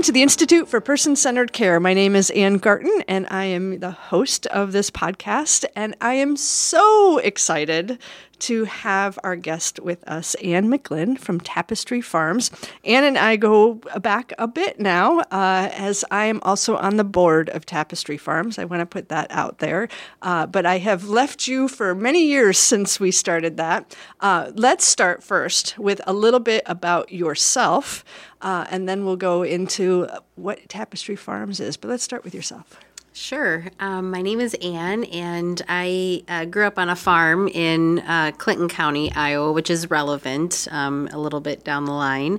Welcome 0.00 0.06
to 0.06 0.12
the 0.12 0.22
Institute 0.22 0.66
for 0.66 0.80
Person 0.80 1.14
Centered 1.14 1.52
Care. 1.52 1.78
My 1.78 1.92
name 1.92 2.16
is 2.16 2.30
Ann 2.30 2.56
Garton, 2.56 3.04
and 3.06 3.26
I 3.28 3.44
am 3.44 3.80
the 3.80 3.90
host 3.90 4.46
of 4.46 4.72
this 4.72 4.90
podcast. 4.90 5.66
And 5.76 5.94
I 6.00 6.14
am 6.14 6.38
so 6.38 7.18
excited 7.18 7.98
to 8.40 8.64
have 8.64 9.18
our 9.22 9.36
guest 9.36 9.78
with 9.80 10.02
us, 10.08 10.34
Ann 10.36 10.68
McGlynn 10.68 11.18
from 11.18 11.40
Tapestry 11.40 12.00
Farms. 12.00 12.50
Ann 12.84 13.04
and 13.04 13.18
I 13.18 13.36
go 13.36 13.74
back 13.74 14.32
a 14.38 14.48
bit 14.48 14.80
now, 14.80 15.20
uh, 15.30 15.68
as 15.72 16.04
I 16.10 16.24
am 16.24 16.40
also 16.42 16.76
on 16.76 16.96
the 16.96 17.04
board 17.04 17.50
of 17.50 17.66
Tapestry 17.66 18.16
Farms. 18.16 18.58
I 18.58 18.64
want 18.64 18.80
to 18.80 18.86
put 18.86 19.10
that 19.10 19.30
out 19.30 19.58
there. 19.58 19.88
Uh, 20.22 20.46
but 20.46 20.64
I 20.64 20.78
have 20.78 21.08
left 21.08 21.46
you 21.46 21.68
for 21.68 21.94
many 21.94 22.24
years 22.24 22.58
since 22.58 22.98
we 22.98 23.10
started 23.10 23.58
that. 23.58 23.94
Uh, 24.20 24.50
let's 24.54 24.86
start 24.86 25.22
first 25.22 25.78
with 25.78 26.00
a 26.06 26.14
little 26.14 26.40
bit 26.40 26.62
about 26.64 27.12
yourself, 27.12 28.02
uh, 28.42 28.66
and 28.70 28.88
then 28.88 29.04
we'll 29.04 29.16
go 29.16 29.42
into 29.42 30.08
what 30.36 30.68
Tapestry 30.68 31.16
Farms 31.16 31.60
is. 31.60 31.76
But 31.76 31.88
let's 31.88 32.02
start 32.02 32.24
with 32.24 32.34
yourself. 32.34 32.80
Sure. 33.12 33.64
Um, 33.80 34.12
my 34.12 34.22
name 34.22 34.38
is 34.38 34.54
Ann, 34.62 35.02
and 35.04 35.60
I 35.68 36.22
uh, 36.28 36.44
grew 36.44 36.64
up 36.64 36.78
on 36.78 36.88
a 36.88 36.94
farm 36.94 37.48
in 37.48 37.98
uh, 38.00 38.30
Clinton 38.38 38.68
County, 38.68 39.12
Iowa, 39.12 39.50
which 39.50 39.68
is 39.68 39.90
relevant 39.90 40.68
um, 40.70 41.08
a 41.12 41.18
little 41.18 41.40
bit 41.40 41.64
down 41.64 41.86
the 41.86 41.92
line. 41.92 42.38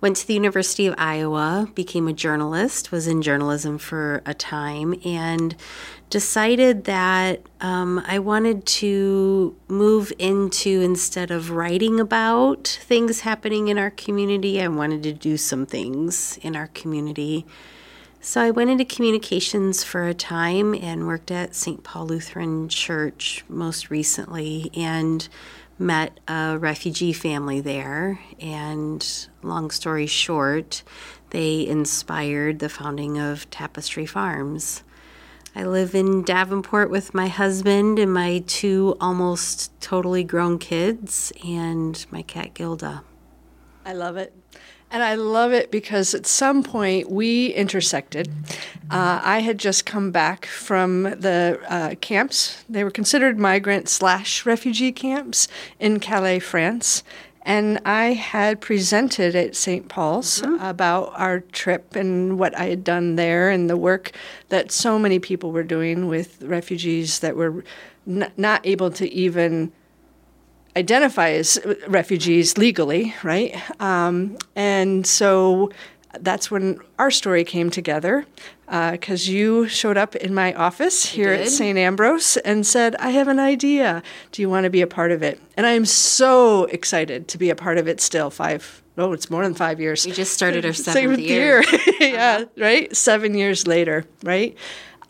Went 0.00 0.16
to 0.16 0.26
the 0.26 0.34
University 0.34 0.86
of 0.86 0.94
Iowa, 0.98 1.68
became 1.74 2.06
a 2.06 2.12
journalist, 2.12 2.92
was 2.92 3.08
in 3.08 3.22
journalism 3.22 3.76
for 3.76 4.22
a 4.24 4.34
time, 4.34 4.94
and 5.04 5.56
decided 6.14 6.84
that 6.84 7.40
um, 7.60 8.00
I 8.06 8.20
wanted 8.20 8.64
to 8.66 9.56
move 9.66 10.12
into 10.16 10.80
instead 10.80 11.32
of 11.32 11.50
writing 11.50 11.98
about 11.98 12.68
things 12.68 13.22
happening 13.22 13.66
in 13.66 13.78
our 13.78 13.90
community, 13.90 14.62
I 14.62 14.68
wanted 14.68 15.02
to 15.02 15.12
do 15.12 15.36
some 15.36 15.66
things 15.66 16.38
in 16.40 16.54
our 16.54 16.68
community. 16.68 17.44
So 18.20 18.40
I 18.40 18.52
went 18.52 18.70
into 18.70 18.84
communications 18.84 19.82
for 19.82 20.06
a 20.06 20.14
time 20.14 20.72
and 20.72 21.08
worked 21.08 21.32
at 21.32 21.56
St. 21.56 21.82
Paul 21.82 22.06
Lutheran 22.06 22.68
Church 22.68 23.44
most 23.48 23.90
recently 23.90 24.70
and 24.72 25.28
met 25.80 26.20
a 26.28 26.56
refugee 26.60 27.12
family 27.12 27.60
there. 27.60 28.20
And 28.38 29.04
long 29.42 29.72
story 29.72 30.06
short, 30.06 30.84
they 31.30 31.66
inspired 31.66 32.60
the 32.60 32.68
founding 32.68 33.18
of 33.18 33.50
Tapestry 33.50 34.06
Farms. 34.06 34.84
I 35.56 35.62
live 35.62 35.94
in 35.94 36.22
Davenport 36.22 36.90
with 36.90 37.14
my 37.14 37.28
husband 37.28 38.00
and 38.00 38.12
my 38.12 38.42
two 38.48 38.96
almost 39.00 39.70
totally 39.80 40.24
grown 40.24 40.58
kids 40.58 41.32
and 41.46 42.04
my 42.10 42.22
cat 42.22 42.54
Gilda. 42.54 43.04
I 43.86 43.92
love 43.92 44.16
it. 44.16 44.32
And 44.90 45.02
I 45.02 45.14
love 45.14 45.52
it 45.52 45.70
because 45.70 46.12
at 46.12 46.26
some 46.26 46.62
point 46.62 47.10
we 47.10 47.48
intersected. 47.48 48.32
Uh, 48.90 49.20
I 49.22 49.40
had 49.40 49.58
just 49.58 49.86
come 49.86 50.10
back 50.10 50.46
from 50.46 51.02
the 51.02 51.60
uh, 51.68 51.94
camps. 52.00 52.64
They 52.68 52.84
were 52.84 52.90
considered 52.90 53.38
migrant 53.38 53.88
slash 53.88 54.44
refugee 54.44 54.92
camps 54.92 55.48
in 55.78 56.00
Calais, 56.00 56.40
France. 56.40 57.02
And 57.44 57.80
I 57.84 58.14
had 58.14 58.60
presented 58.60 59.36
at 59.36 59.54
St. 59.54 59.88
Paul's 59.88 60.40
mm-hmm. 60.40 60.64
about 60.64 61.12
our 61.14 61.40
trip 61.40 61.94
and 61.94 62.38
what 62.38 62.56
I 62.56 62.66
had 62.66 62.84
done 62.84 63.16
there 63.16 63.50
and 63.50 63.68
the 63.68 63.76
work 63.76 64.12
that 64.48 64.72
so 64.72 64.98
many 64.98 65.18
people 65.18 65.52
were 65.52 65.62
doing 65.62 66.08
with 66.08 66.42
refugees 66.42 67.18
that 67.18 67.36
were 67.36 67.62
n- 68.06 68.32
not 68.36 68.64
able 68.64 68.90
to 68.92 69.12
even 69.12 69.72
identify 70.76 71.30
as 71.30 71.58
refugees 71.86 72.58
legally, 72.58 73.14
right? 73.22 73.54
Um, 73.80 74.36
and 74.56 75.06
so 75.06 75.70
that's 76.20 76.50
when 76.50 76.78
our 76.98 77.10
story 77.10 77.44
came 77.44 77.70
together 77.70 78.26
because 78.66 79.28
uh, 79.28 79.32
you 79.32 79.68
showed 79.68 79.96
up 79.96 80.16
in 80.16 80.34
my 80.34 80.54
office 80.54 81.06
here 81.06 81.32
at 81.32 81.48
St. 81.48 81.78
Ambrose 81.78 82.36
and 82.38 82.66
said, 82.66 82.96
I 82.96 83.10
have 83.10 83.28
an 83.28 83.38
idea. 83.38 84.02
Do 84.32 84.42
you 84.42 84.48
want 84.48 84.64
to 84.64 84.70
be 84.70 84.80
a 84.80 84.86
part 84.86 85.12
of 85.12 85.22
it? 85.22 85.40
And 85.56 85.66
I 85.66 85.72
am 85.72 85.84
so 85.84 86.64
excited 86.64 87.28
to 87.28 87.38
be 87.38 87.50
a 87.50 87.56
part 87.56 87.78
of 87.78 87.86
it 87.86 88.00
still, 88.00 88.30
five. 88.30 88.82
Oh, 88.96 89.12
it's 89.12 89.28
more 89.28 89.42
than 89.42 89.54
five 89.54 89.80
years. 89.80 90.06
We 90.06 90.12
just 90.12 90.32
started 90.32 90.64
our 90.64 90.72
seventh, 90.74 91.02
seventh 91.02 91.20
year. 91.20 91.62
year. 91.62 91.80
yeah, 92.00 92.36
uh-huh. 92.36 92.46
right? 92.56 92.96
Seven 92.96 93.34
years 93.34 93.66
later, 93.66 94.04
right? 94.22 94.56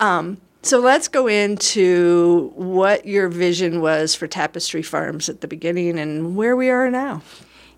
Um, 0.00 0.38
so 0.62 0.80
let's 0.80 1.08
go 1.08 1.26
into 1.26 2.50
what 2.54 3.06
your 3.06 3.28
vision 3.28 3.82
was 3.82 4.14
for 4.14 4.26
Tapestry 4.26 4.82
Farms 4.82 5.28
at 5.28 5.42
the 5.42 5.46
beginning 5.46 5.98
and 5.98 6.36
where 6.36 6.56
we 6.56 6.70
are 6.70 6.90
now. 6.90 7.22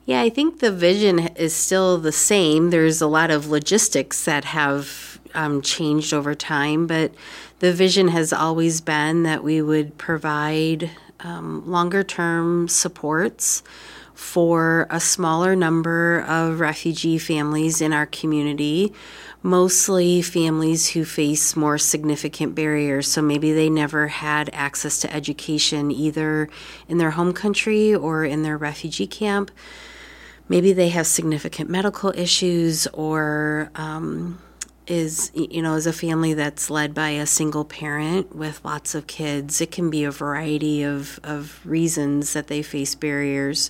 Yeah, 0.06 0.20
I 0.20 0.30
think 0.30 0.60
the 0.60 0.70
vision 0.70 1.18
is 1.34 1.52
still 1.52 1.98
the 1.98 2.12
same. 2.12 2.70
There's 2.70 3.00
a 3.00 3.08
lot 3.08 3.32
of 3.32 3.48
logistics 3.48 4.24
that 4.24 4.44
have 4.44 5.18
um, 5.34 5.60
changed 5.62 6.14
over 6.14 6.32
time, 6.32 6.86
but 6.86 7.12
the 7.58 7.72
vision 7.72 8.08
has 8.08 8.32
always 8.32 8.80
been 8.80 9.24
that 9.24 9.42
we 9.42 9.60
would 9.60 9.98
provide 9.98 10.92
um, 11.20 11.68
longer 11.68 12.04
term 12.04 12.68
supports 12.68 13.64
for 14.14 14.86
a 14.90 15.00
smaller 15.00 15.56
number 15.56 16.20
of 16.28 16.60
refugee 16.60 17.18
families 17.18 17.80
in 17.80 17.92
our 17.92 18.06
community 18.06 18.94
mostly 19.46 20.20
families 20.22 20.88
who 20.88 21.04
face 21.04 21.54
more 21.54 21.78
significant 21.78 22.54
barriers. 22.56 23.06
So 23.06 23.22
maybe 23.22 23.52
they 23.52 23.70
never 23.70 24.08
had 24.08 24.50
access 24.52 24.98
to 25.00 25.14
education 25.14 25.92
either 25.92 26.48
in 26.88 26.98
their 26.98 27.12
home 27.12 27.32
country 27.32 27.94
or 27.94 28.24
in 28.24 28.42
their 28.42 28.56
refugee 28.56 29.06
camp. 29.06 29.52
Maybe 30.48 30.72
they 30.72 30.90
have 30.90 31.06
significant 31.06 31.68
medical 31.70 32.12
issues 32.16 32.86
or 32.88 33.70
um, 33.74 34.40
is 34.86 35.32
you 35.34 35.62
know 35.62 35.74
is 35.74 35.86
a 35.86 35.92
family 35.92 36.34
that's 36.34 36.70
led 36.70 36.94
by 36.94 37.10
a 37.10 37.26
single 37.26 37.64
parent 37.64 38.34
with 38.36 38.64
lots 38.64 38.94
of 38.94 39.08
kids 39.08 39.60
it 39.60 39.72
can 39.72 39.90
be 39.90 40.04
a 40.04 40.12
variety 40.12 40.84
of, 40.84 41.18
of 41.24 41.60
reasons 41.64 42.34
that 42.34 42.46
they 42.46 42.62
face 42.62 42.94
barriers 42.94 43.68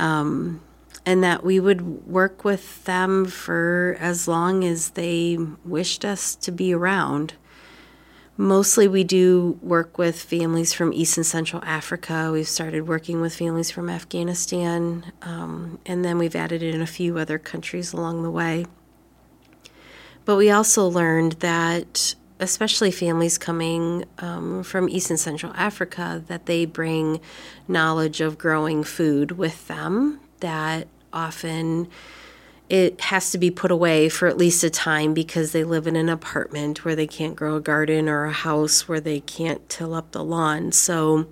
um, 0.00 0.60
and 1.04 1.22
that 1.22 1.44
we 1.44 1.58
would 1.58 2.06
work 2.06 2.44
with 2.44 2.84
them 2.84 3.24
for 3.24 3.96
as 4.00 4.28
long 4.28 4.64
as 4.64 4.90
they 4.90 5.36
wished 5.64 6.04
us 6.04 6.34
to 6.36 6.52
be 6.52 6.72
around. 6.72 7.34
Mostly, 8.42 8.88
we 8.88 9.04
do 9.04 9.56
work 9.62 9.98
with 9.98 10.20
families 10.20 10.72
from 10.72 10.92
East 10.92 11.16
and 11.16 11.24
Central 11.24 11.62
Africa. 11.64 12.30
We've 12.32 12.48
started 12.48 12.88
working 12.88 13.20
with 13.20 13.36
families 13.36 13.70
from 13.70 13.88
Afghanistan, 13.88 15.12
um, 15.22 15.78
and 15.86 16.04
then 16.04 16.18
we've 16.18 16.34
added 16.34 16.60
in 16.60 16.82
a 16.82 16.86
few 16.86 17.18
other 17.18 17.38
countries 17.38 17.92
along 17.92 18.24
the 18.24 18.32
way. 18.32 18.66
But 20.24 20.34
we 20.34 20.50
also 20.50 20.88
learned 20.88 21.34
that, 21.34 22.16
especially 22.40 22.90
families 22.90 23.38
coming 23.38 24.06
um, 24.18 24.64
from 24.64 24.88
East 24.88 25.10
and 25.10 25.20
Central 25.20 25.52
Africa, 25.54 26.24
that 26.26 26.46
they 26.46 26.64
bring 26.64 27.20
knowledge 27.68 28.20
of 28.20 28.38
growing 28.38 28.82
food 28.82 29.38
with 29.38 29.68
them 29.68 30.18
that 30.40 30.88
often 31.12 31.86
it 32.72 33.02
has 33.02 33.30
to 33.30 33.36
be 33.36 33.50
put 33.50 33.70
away 33.70 34.08
for 34.08 34.26
at 34.26 34.38
least 34.38 34.64
a 34.64 34.70
time 34.70 35.12
because 35.12 35.52
they 35.52 35.62
live 35.62 35.86
in 35.86 35.94
an 35.94 36.08
apartment 36.08 36.86
where 36.86 36.96
they 36.96 37.06
can't 37.06 37.36
grow 37.36 37.56
a 37.56 37.60
garden 37.60 38.08
or 38.08 38.24
a 38.24 38.32
house 38.32 38.88
where 38.88 38.98
they 38.98 39.20
can't 39.20 39.68
till 39.68 39.92
up 39.92 40.12
the 40.12 40.24
lawn. 40.24 40.72
So 40.72 41.26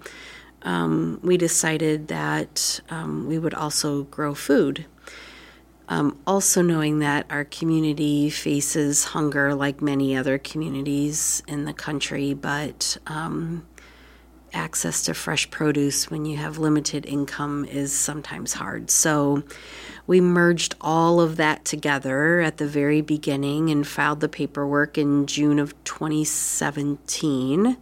um, 0.60 1.18
we 1.22 1.38
decided 1.38 2.08
that 2.08 2.80
um, 2.90 3.26
we 3.26 3.38
would 3.38 3.54
also 3.54 4.02
grow 4.02 4.34
food. 4.34 4.84
Um, 5.88 6.18
also, 6.26 6.60
knowing 6.60 6.98
that 6.98 7.24
our 7.30 7.46
community 7.46 8.28
faces 8.28 9.04
hunger 9.04 9.54
like 9.54 9.80
many 9.80 10.14
other 10.14 10.36
communities 10.36 11.42
in 11.48 11.64
the 11.64 11.72
country, 11.72 12.34
but 12.34 12.98
um, 13.06 13.66
access 14.52 15.02
to 15.04 15.14
fresh 15.14 15.50
produce 15.50 16.10
when 16.10 16.24
you 16.24 16.36
have 16.36 16.58
limited 16.58 17.06
income 17.06 17.64
is 17.64 17.92
sometimes 17.92 18.54
hard. 18.54 18.90
So 18.90 19.42
we 20.06 20.20
merged 20.20 20.74
all 20.80 21.20
of 21.20 21.36
that 21.36 21.64
together 21.64 22.40
at 22.40 22.56
the 22.56 22.66
very 22.66 23.00
beginning 23.00 23.70
and 23.70 23.86
filed 23.86 24.20
the 24.20 24.28
paperwork 24.28 24.98
in 24.98 25.26
June 25.26 25.58
of 25.58 25.72
2017. 25.84 27.76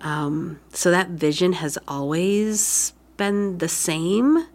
Um, 0.00 0.60
so 0.72 0.90
that 0.90 1.08
vision 1.10 1.54
has 1.54 1.78
always 1.88 2.92
been 3.16 3.58
the 3.58 3.68
same. 3.68 4.46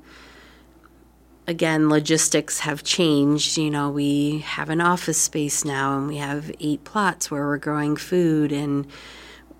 Again, 1.48 1.90
logistics 1.90 2.60
have 2.60 2.84
changed. 2.84 3.58
You 3.58 3.72
know, 3.72 3.90
we 3.90 4.40
have 4.40 4.70
an 4.70 4.82
office 4.82 5.18
space 5.18 5.64
now 5.64 5.98
and 5.98 6.08
we 6.08 6.18
have 6.18 6.52
eight 6.60 6.84
plots 6.84 7.32
where 7.32 7.46
we're 7.46 7.58
growing 7.58 7.96
food 7.96 8.52
and 8.52 8.86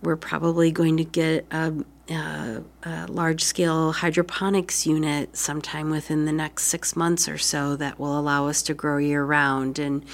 we're 0.02 0.16
probably 0.16 0.72
going 0.72 0.98
to 0.98 1.04
get 1.04 1.46
a, 1.52 1.74
a, 2.10 2.64
a 2.84 3.08
large 3.08 3.44
scale 3.44 3.92
hydroponics 3.92 4.86
unit 4.86 5.36
sometime 5.36 5.90
within 5.90 6.26
the 6.26 6.32
next 6.32 6.64
six 6.64 6.96
months 6.96 7.28
or 7.28 7.38
so 7.38 7.76
that 7.76 8.00
will 8.00 8.18
allow 8.18 8.48
us 8.48 8.62
to 8.64 8.74
grow 8.74 8.98
year 8.98 9.24
round. 9.24 9.80
And 9.80 10.06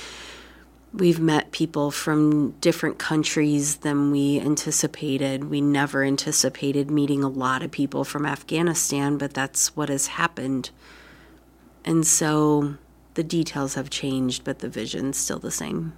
we've 0.93 1.19
met 1.19 1.51
people 1.51 1.91
from 1.91 2.51
different 2.61 2.97
countries 2.99 3.77
than 3.77 4.11
we 4.11 4.39
anticipated. 4.39 5.45
We 5.45 5.59
never 5.59 6.03
anticipated 6.03 6.91
meeting 6.91 7.23
a 7.23 7.29
lot 7.29 7.63
of 7.63 7.71
people 7.71 8.03
from 8.03 8.25
Afghanistan, 8.25 9.17
but 9.17 9.33
that's 9.33 9.75
what 9.75 9.89
has 9.89 10.07
happened. 10.07 10.69
And 11.83 12.07
so 12.07 12.75
the 13.15 13.23
details 13.23 13.75
have 13.75 13.89
changed, 13.89 14.43
but 14.43 14.59
the 14.59 14.69
vision's 14.69 15.17
still 15.17 15.39
the 15.39 15.51
same. 15.51 15.93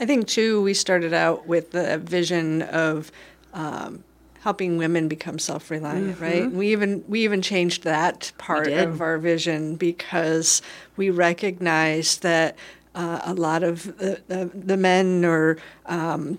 I 0.00 0.06
think 0.06 0.26
too. 0.26 0.62
We 0.62 0.74
started 0.74 1.12
out 1.12 1.46
with 1.46 1.70
the 1.70 1.98
vision 1.98 2.62
of 2.62 3.12
um, 3.52 4.02
helping 4.40 4.76
women 4.76 5.08
become 5.08 5.38
self-reliant, 5.38 6.16
mm-hmm. 6.16 6.22
right? 6.22 6.50
We 6.50 6.72
even 6.72 7.04
we 7.08 7.24
even 7.24 7.40
changed 7.42 7.84
that 7.84 8.32
part 8.38 8.68
of 8.68 9.00
our 9.00 9.18
vision 9.18 9.76
because 9.76 10.60
we 10.96 11.10
recognized 11.10 12.22
that 12.22 12.56
uh, 12.94 13.20
a 13.24 13.34
lot 13.34 13.62
of 13.62 13.96
the, 13.98 14.20
the, 14.28 14.50
the 14.54 14.76
men 14.76 15.24
or 15.24 15.56
um, 15.86 16.38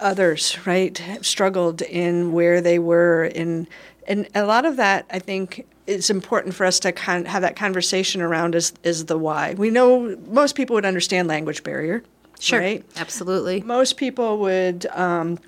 others, 0.00 0.58
right, 0.66 1.00
struggled 1.20 1.82
in 1.82 2.32
where 2.32 2.60
they 2.60 2.78
were 2.78 3.24
in, 3.24 3.66
and 4.06 4.28
a 4.34 4.44
lot 4.44 4.64
of 4.64 4.76
that, 4.76 5.06
I 5.10 5.18
think, 5.18 5.66
it's 5.86 6.10
important 6.10 6.54
for 6.54 6.64
us 6.64 6.78
to 6.80 6.92
kind 6.92 7.26
of 7.26 7.32
have 7.32 7.42
that 7.42 7.56
conversation 7.56 8.20
around 8.20 8.54
is 8.54 8.72
is 8.84 9.06
the 9.06 9.18
why. 9.18 9.54
We 9.54 9.70
know 9.70 10.16
most 10.28 10.54
people 10.54 10.74
would 10.74 10.86
understand 10.86 11.28
language 11.28 11.64
barrier, 11.64 12.02
sure, 12.42 12.60
right? 12.60 12.84
Absolutely. 12.96 13.62
Most 13.62 13.96
people 13.96 14.38
would 14.38 14.86
um, 14.86 15.38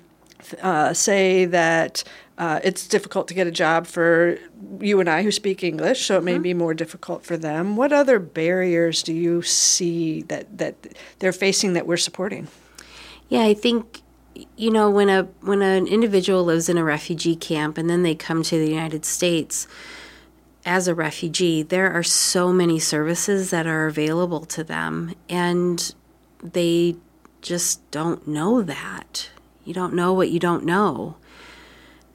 uh, 0.61 0.93
say 0.93 1.45
that 1.45 2.03
uh, 2.37 2.59
it's 2.63 2.87
difficult 2.87 3.27
to 3.29 3.33
get 3.33 3.47
a 3.47 3.51
job 3.51 3.87
for 3.87 4.37
you 4.79 4.99
and 4.99 5.09
I 5.09 5.23
who 5.23 5.31
speak 5.31 5.63
English, 5.63 6.05
so 6.05 6.17
it 6.17 6.23
may 6.23 6.33
mm-hmm. 6.33 6.41
be 6.41 6.53
more 6.53 6.73
difficult 6.73 7.23
for 7.23 7.37
them. 7.37 7.77
What 7.77 7.93
other 7.93 8.19
barriers 8.19 9.03
do 9.03 9.13
you 9.13 9.41
see 9.41 10.23
that 10.23 10.57
that 10.57 10.75
they're 11.19 11.31
facing 11.31 11.73
that 11.73 11.87
we're 11.87 11.97
supporting? 11.97 12.47
Yeah, 13.29 13.43
I 13.43 13.53
think 13.53 14.01
you 14.57 14.69
know 14.69 14.89
when 14.89 15.09
a 15.09 15.23
when 15.41 15.61
an 15.61 15.87
individual 15.87 16.43
lives 16.43 16.67
in 16.67 16.77
a 16.77 16.83
refugee 16.83 17.37
camp 17.37 17.77
and 17.77 17.89
then 17.89 18.03
they 18.03 18.15
come 18.15 18.43
to 18.43 18.57
the 18.57 18.69
United 18.69 19.05
States 19.05 19.67
as 20.65 20.87
a 20.87 20.95
refugee, 20.95 21.61
there 21.63 21.91
are 21.91 22.03
so 22.03 22.51
many 22.51 22.79
services 22.79 23.51
that 23.51 23.67
are 23.67 23.85
available 23.85 24.45
to 24.45 24.63
them, 24.63 25.13
and 25.29 25.95
they 26.43 26.95
just 27.41 27.89
don't 27.91 28.27
know 28.27 28.61
that. 28.61 29.29
You 29.63 29.73
don't 29.73 29.93
know 29.93 30.13
what 30.13 30.29
you 30.29 30.39
don't 30.39 30.65
know. 30.65 31.15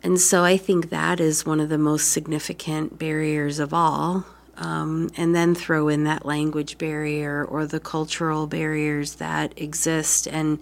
And 0.02 0.20
so 0.20 0.44
I 0.44 0.56
think 0.56 0.90
that 0.90 1.20
is 1.20 1.44
one 1.44 1.60
of 1.60 1.68
the 1.68 1.78
most 1.78 2.10
significant 2.10 2.98
barriers 2.98 3.58
of 3.58 3.74
all. 3.74 4.24
Um, 4.56 5.10
and 5.16 5.34
then 5.34 5.54
throw 5.54 5.88
in 5.88 6.04
that 6.04 6.26
language 6.26 6.76
barrier 6.76 7.44
or 7.44 7.66
the 7.66 7.80
cultural 7.80 8.46
barriers 8.46 9.14
that 9.14 9.58
exist, 9.58 10.26
and 10.26 10.58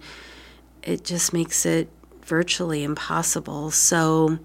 it 0.83 1.03
just 1.03 1.33
makes 1.33 1.65
it 1.65 1.89
virtually 2.23 2.85
impossible. 2.85 3.71
So 3.71 4.39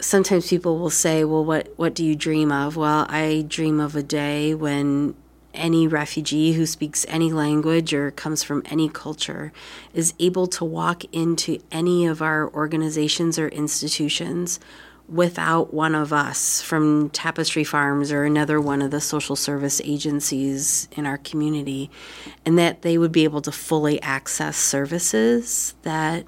sometimes 0.00 0.50
people 0.50 0.78
will 0.78 0.90
say, 0.90 1.24
"Well, 1.24 1.44
what 1.46 1.72
what 1.76 1.94
do 1.94 2.04
you 2.04 2.14
dream 2.14 2.52
of?" 2.52 2.76
Well, 2.76 3.06
I 3.08 3.46
dream 3.48 3.80
of 3.80 3.96
a 3.96 4.02
day 4.02 4.54
when 4.54 5.14
any 5.54 5.86
refugee 5.86 6.52
who 6.52 6.66
speaks 6.66 7.04
any 7.08 7.32
language 7.32 7.92
or 7.92 8.10
comes 8.10 8.42
from 8.42 8.62
any 8.66 8.88
culture 8.88 9.52
is 9.94 10.14
able 10.18 10.46
to 10.46 10.64
walk 10.64 11.04
into 11.12 11.58
any 11.70 12.06
of 12.06 12.22
our 12.22 12.48
organizations 12.52 13.38
or 13.38 13.48
institutions 13.48 14.58
without 15.08 15.74
one 15.74 15.94
of 15.94 16.12
us 16.12 16.62
from 16.62 17.10
Tapestry 17.10 17.64
Farms 17.64 18.10
or 18.10 18.24
another 18.24 18.60
one 18.60 18.80
of 18.80 18.90
the 18.90 19.00
social 19.00 19.36
service 19.36 19.80
agencies 19.84 20.88
in 20.92 21.06
our 21.06 21.18
community, 21.18 21.90
and 22.46 22.58
that 22.58 22.82
they 22.82 22.96
would 22.96 23.12
be 23.12 23.24
able 23.24 23.42
to 23.42 23.52
fully 23.52 24.00
access 24.00 24.56
services 24.56 25.74
that 25.82 26.24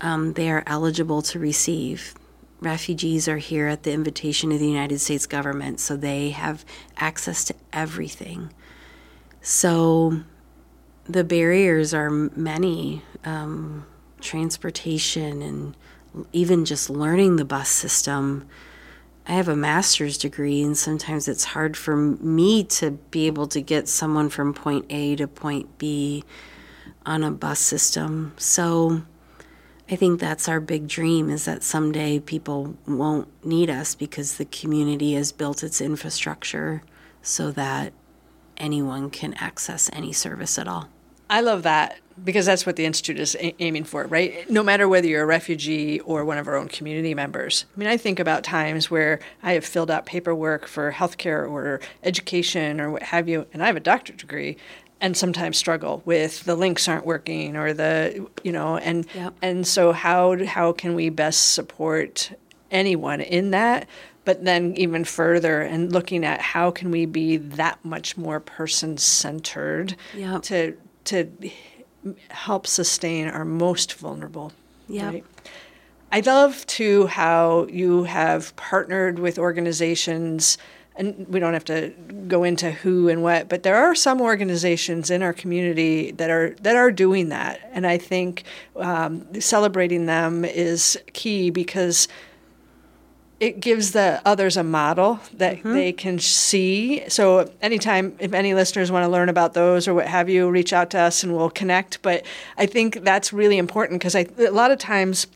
um, 0.00 0.32
they 0.32 0.50
are 0.50 0.64
eligible 0.66 1.22
to 1.22 1.38
receive 1.38 2.14
refugees 2.60 3.28
are 3.28 3.38
here 3.38 3.66
at 3.66 3.82
the 3.82 3.92
invitation 3.92 4.52
of 4.52 4.58
the 4.58 4.68
United 4.68 5.00
States 5.00 5.26
government, 5.26 5.80
so 5.80 5.96
they 5.96 6.30
have 6.30 6.64
access 6.96 7.44
to 7.44 7.54
everything. 7.72 8.52
So 9.42 10.22
the 11.04 11.24
barriers 11.24 11.94
are 11.94 12.10
many 12.10 13.02
um, 13.24 13.86
transportation 14.20 15.42
and 15.42 15.76
even 16.32 16.64
just 16.64 16.90
learning 16.90 17.36
the 17.36 17.44
bus 17.44 17.68
system. 17.68 18.46
I 19.28 19.32
have 19.32 19.48
a 19.48 19.56
master's 19.56 20.16
degree, 20.16 20.62
and 20.62 20.76
sometimes 20.76 21.28
it's 21.28 21.44
hard 21.44 21.76
for 21.76 21.96
me 21.96 22.64
to 22.64 22.92
be 23.10 23.26
able 23.26 23.46
to 23.48 23.60
get 23.60 23.88
someone 23.88 24.28
from 24.28 24.54
point 24.54 24.86
A 24.88 25.16
to 25.16 25.26
point 25.26 25.78
B 25.78 26.24
on 27.04 27.22
a 27.22 27.30
bus 27.30 27.58
system. 27.58 28.32
So, 28.36 29.02
I 29.88 29.94
think 29.94 30.18
that's 30.18 30.48
our 30.48 30.58
big 30.60 30.88
dream 30.88 31.30
is 31.30 31.44
that 31.44 31.62
someday 31.62 32.18
people 32.18 32.76
won't 32.86 33.28
need 33.44 33.70
us 33.70 33.94
because 33.94 34.36
the 34.36 34.44
community 34.44 35.14
has 35.14 35.30
built 35.30 35.62
its 35.62 35.80
infrastructure 35.80 36.82
so 37.22 37.52
that 37.52 37.92
anyone 38.56 39.10
can 39.10 39.34
access 39.34 39.88
any 39.92 40.12
service 40.12 40.58
at 40.58 40.66
all. 40.66 40.88
I 41.28 41.40
love 41.40 41.64
that 41.64 41.98
because 42.22 42.46
that's 42.46 42.64
what 42.64 42.76
the 42.76 42.84
Institute 42.84 43.18
is 43.18 43.34
a- 43.36 43.54
aiming 43.62 43.84
for, 43.84 44.06
right? 44.06 44.48
No 44.48 44.62
matter 44.62 44.88
whether 44.88 45.06
you're 45.06 45.24
a 45.24 45.26
refugee 45.26 46.00
or 46.00 46.24
one 46.24 46.38
of 46.38 46.48
our 46.48 46.56
own 46.56 46.68
community 46.68 47.14
members. 47.14 47.66
I 47.74 47.78
mean, 47.78 47.88
I 47.88 47.96
think 47.96 48.18
about 48.20 48.44
times 48.44 48.90
where 48.90 49.18
I 49.42 49.52
have 49.52 49.64
filled 49.64 49.90
out 49.90 50.06
paperwork 50.06 50.66
for 50.66 50.92
healthcare 50.92 51.48
or 51.48 51.80
education 52.02 52.80
or 52.80 52.90
what 52.92 53.02
have 53.04 53.28
you, 53.28 53.46
and 53.52 53.62
I 53.62 53.66
have 53.66 53.76
a 53.76 53.80
doctorate 53.80 54.18
degree, 54.18 54.56
and 55.00 55.16
sometimes 55.16 55.56
struggle 55.56 56.02
with 56.04 56.44
the 56.44 56.54
links 56.54 56.88
aren't 56.88 57.06
working 57.06 57.56
or 57.56 57.72
the 57.72 58.26
you 58.42 58.52
know 58.52 58.76
and 58.78 59.06
yep. 59.14 59.34
and 59.42 59.66
so 59.66 59.92
how 59.92 60.44
how 60.46 60.72
can 60.72 60.94
we 60.94 61.08
best 61.08 61.52
support 61.52 62.32
anyone 62.70 63.20
in 63.20 63.50
that 63.50 63.86
but 64.24 64.44
then 64.44 64.74
even 64.76 65.04
further 65.04 65.60
and 65.60 65.92
looking 65.92 66.24
at 66.24 66.40
how 66.40 66.70
can 66.70 66.90
we 66.90 67.06
be 67.06 67.36
that 67.36 67.82
much 67.84 68.16
more 68.16 68.40
person 68.40 68.96
centered 68.96 69.96
yep. 70.14 70.42
to 70.42 70.76
to 71.04 71.30
help 72.28 72.66
sustain 72.66 73.28
our 73.28 73.44
most 73.44 73.94
vulnerable 73.94 74.52
yeah 74.88 75.06
right? 75.06 75.24
i 76.10 76.20
love 76.20 76.66
too 76.66 77.06
how 77.06 77.66
you 77.70 78.04
have 78.04 78.54
partnered 78.56 79.18
with 79.18 79.38
organizations 79.38 80.56
and 80.96 81.26
we 81.28 81.40
don't 81.40 81.52
have 81.52 81.64
to 81.66 81.92
go 82.28 82.42
into 82.42 82.70
who 82.70 83.08
and 83.08 83.22
what, 83.22 83.48
but 83.48 83.62
there 83.62 83.76
are 83.76 83.94
some 83.94 84.20
organizations 84.20 85.10
in 85.10 85.22
our 85.22 85.32
community 85.32 86.12
that 86.12 86.30
are 86.30 86.54
that 86.62 86.76
are 86.76 86.90
doing 86.90 87.28
that, 87.28 87.60
and 87.72 87.86
I 87.86 87.98
think 87.98 88.44
um, 88.76 89.26
celebrating 89.40 90.06
them 90.06 90.44
is 90.44 90.98
key 91.12 91.50
because 91.50 92.08
it 93.38 93.60
gives 93.60 93.92
the 93.92 94.22
others 94.24 94.56
a 94.56 94.62
model 94.62 95.20
that 95.34 95.58
mm-hmm. 95.58 95.74
they 95.74 95.92
can 95.92 96.18
see. 96.18 97.06
So 97.08 97.50
anytime 97.60 98.16
if 98.18 98.32
any 98.32 98.54
listeners 98.54 98.90
want 98.90 99.04
to 99.04 99.08
learn 99.08 99.28
about 99.28 99.52
those 99.52 99.86
or 99.86 99.92
what 99.92 100.06
have 100.06 100.30
you, 100.30 100.48
reach 100.48 100.72
out 100.72 100.88
to 100.90 100.98
us 100.98 101.22
and 101.22 101.36
we'll 101.36 101.50
connect. 101.50 102.00
But 102.00 102.24
I 102.56 102.64
think 102.64 103.04
that's 103.04 103.34
really 103.34 103.58
important 103.58 104.00
because 104.00 104.14
a 104.14 104.24
lot 104.50 104.70
of 104.70 104.78
times 104.78 105.26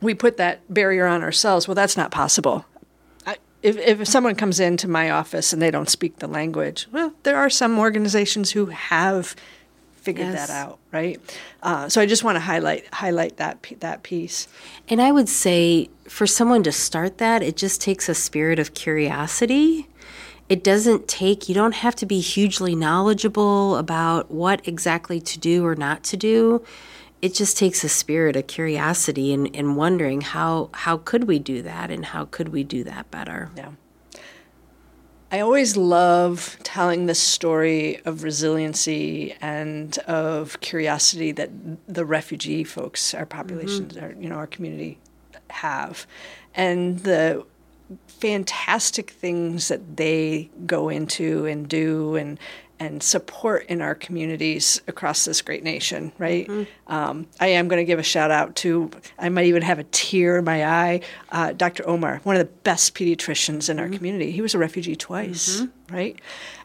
we 0.00 0.14
put 0.14 0.36
that 0.36 0.60
barrier 0.72 1.06
on 1.06 1.22
ourselves. 1.22 1.66
Well, 1.66 1.74
that's 1.74 1.96
not 1.96 2.12
possible 2.12 2.64
if, 3.62 3.76
if 3.78 4.06
someone 4.08 4.34
comes 4.34 4.60
into 4.60 4.88
my 4.88 5.10
office 5.10 5.52
and 5.52 5.62
they 5.62 5.70
don't 5.70 5.88
speak 5.88 6.18
the 6.18 6.26
language, 6.26 6.88
well, 6.92 7.14
there 7.22 7.36
are 7.36 7.50
some 7.50 7.78
organizations 7.78 8.50
who 8.50 8.66
have 8.66 9.36
figured 9.94 10.28
yes. 10.28 10.48
that 10.48 10.52
out, 10.52 10.78
right? 10.90 11.20
Uh, 11.62 11.88
so 11.88 12.00
I 12.00 12.06
just 12.06 12.24
want 12.24 12.36
to 12.36 12.40
highlight 12.40 12.92
highlight 12.92 13.36
that 13.36 13.64
that 13.80 14.02
piece. 14.02 14.48
And 14.88 15.00
I 15.00 15.12
would 15.12 15.28
say 15.28 15.90
for 16.08 16.26
someone 16.26 16.64
to 16.64 16.72
start 16.72 17.18
that, 17.18 17.42
it 17.42 17.56
just 17.56 17.80
takes 17.80 18.08
a 18.08 18.14
spirit 18.14 18.58
of 18.58 18.74
curiosity. 18.74 19.86
It 20.48 20.64
doesn't 20.64 21.06
take 21.06 21.48
you 21.48 21.54
don't 21.54 21.76
have 21.76 21.94
to 21.96 22.06
be 22.06 22.20
hugely 22.20 22.74
knowledgeable 22.74 23.76
about 23.76 24.30
what 24.30 24.66
exactly 24.66 25.20
to 25.20 25.38
do 25.38 25.64
or 25.64 25.76
not 25.76 26.02
to 26.04 26.16
do 26.16 26.64
it 27.22 27.34
just 27.34 27.56
takes 27.56 27.84
a 27.84 27.88
spirit 27.88 28.34
of 28.34 28.48
curiosity 28.48 29.32
and, 29.32 29.54
and 29.54 29.76
wondering 29.76 30.20
how 30.20 30.68
how 30.72 30.98
could 30.98 31.24
we 31.24 31.38
do 31.38 31.62
that 31.62 31.90
and 31.90 32.06
how 32.06 32.24
could 32.26 32.48
we 32.48 32.64
do 32.64 32.84
that 32.84 33.10
better? 33.10 33.50
Yeah. 33.56 33.70
I 35.30 35.40
always 35.40 35.78
love 35.78 36.58
telling 36.62 37.06
the 37.06 37.14
story 37.14 38.04
of 38.04 38.22
resiliency 38.22 39.34
and 39.40 39.96
of 40.00 40.60
curiosity 40.60 41.32
that 41.32 41.48
the 41.88 42.04
refugee 42.04 42.64
folks, 42.64 43.14
our 43.14 43.24
populations, 43.24 43.94
mm-hmm. 43.94 44.04
our 44.04 44.12
you 44.20 44.28
know 44.28 44.36
our 44.36 44.48
community 44.48 44.98
have, 45.48 46.06
and 46.54 46.98
the 47.00 47.46
fantastic 48.08 49.10
things 49.10 49.68
that 49.68 49.96
they 49.96 50.50
go 50.66 50.88
into 50.88 51.46
and 51.46 51.68
do 51.68 52.16
and 52.16 52.38
and 52.82 53.00
support 53.00 53.64
in 53.66 53.80
our 53.80 53.94
communities 53.94 54.82
across 54.88 55.24
this 55.24 55.40
great 55.40 55.62
nation, 55.62 56.10
right? 56.18 56.48
Mm-hmm. 56.48 56.92
Um, 56.92 57.28
I 57.38 57.46
am 57.46 57.68
going 57.68 57.78
to 57.78 57.84
give 57.84 58.00
a 58.00 58.02
shout 58.02 58.32
out 58.32 58.56
to, 58.56 58.90
I 59.20 59.28
might 59.28 59.46
even 59.46 59.62
have 59.62 59.78
a 59.78 59.84
tear 59.84 60.38
in 60.38 60.44
my 60.44 60.66
eye, 60.66 61.00
uh, 61.30 61.52
Dr. 61.52 61.88
Omar, 61.88 62.20
one 62.24 62.34
of 62.34 62.40
the 62.40 62.52
best 62.64 62.96
pediatricians 62.96 63.70
in 63.70 63.78
our 63.78 63.86
mm-hmm. 63.86 63.94
community. 63.94 64.32
He 64.32 64.40
was 64.40 64.54
a 64.54 64.58
refugee 64.58 64.96
twice, 64.96 65.60
mm-hmm. 65.60 65.94
right? 65.94 66.20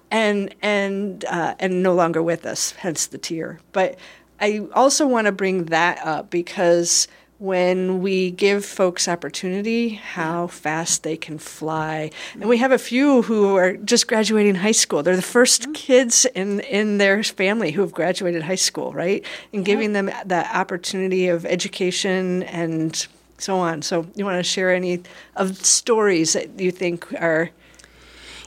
And, 0.10 0.56
and, 0.64 1.24
uh, 1.26 1.54
and 1.60 1.84
no 1.84 1.94
longer 1.94 2.24
with 2.24 2.48
us, 2.48 2.72
hence 2.72 3.06
the 3.06 3.20
tear. 3.20 3.60
But 3.72 4.00
I 4.42 4.68
also 4.74 5.06
want 5.06 5.26
to 5.28 5.32
bring 5.32 5.66
that 5.66 6.04
up 6.04 6.32
because 6.32 7.08
when 7.40 8.02
we 8.02 8.32
give 8.32 8.66
folks 8.66 9.08
opportunity, 9.08 9.90
how 9.90 10.48
fast 10.48 11.04
they 11.04 11.16
can 11.16 11.38
fly. 11.38 12.10
And 12.34 12.50
we 12.50 12.58
have 12.58 12.72
a 12.72 12.80
few 12.80 13.22
who 13.22 13.56
are 13.56 13.78
just 13.78 14.08
graduating 14.08 14.56
high 14.56 14.72
school. 14.72 15.04
They're 15.04 15.16
the 15.16 15.22
1st 15.22 15.62
mm-hmm. 15.62 15.72
kids 15.74 16.26
in, 16.34 16.62
in 16.62 16.98
their 16.98 17.24
family 17.24 17.72
who 17.72 17.82
have 17.82 17.92
graduated 17.92 18.44
high 18.44 18.56
school, 18.56 18.92
right? 18.92 19.24
And 19.54 19.64
giving 19.64 19.94
them 19.94 20.10
that 20.26 20.56
opportunity 20.56 21.28
of 21.28 21.46
education 21.46 22.44
and 22.44 23.08
so 23.38 23.58
on. 23.58 23.84
So, 23.84 24.08
you 24.16 24.26
want 24.26 24.38
to 24.38 24.44
share 24.44 24.74
any 24.74 25.04
of 25.36 25.64
stories 25.64 26.34
that 26.34 26.60
you 26.60 26.72
think 26.72 27.14
are 27.14 27.52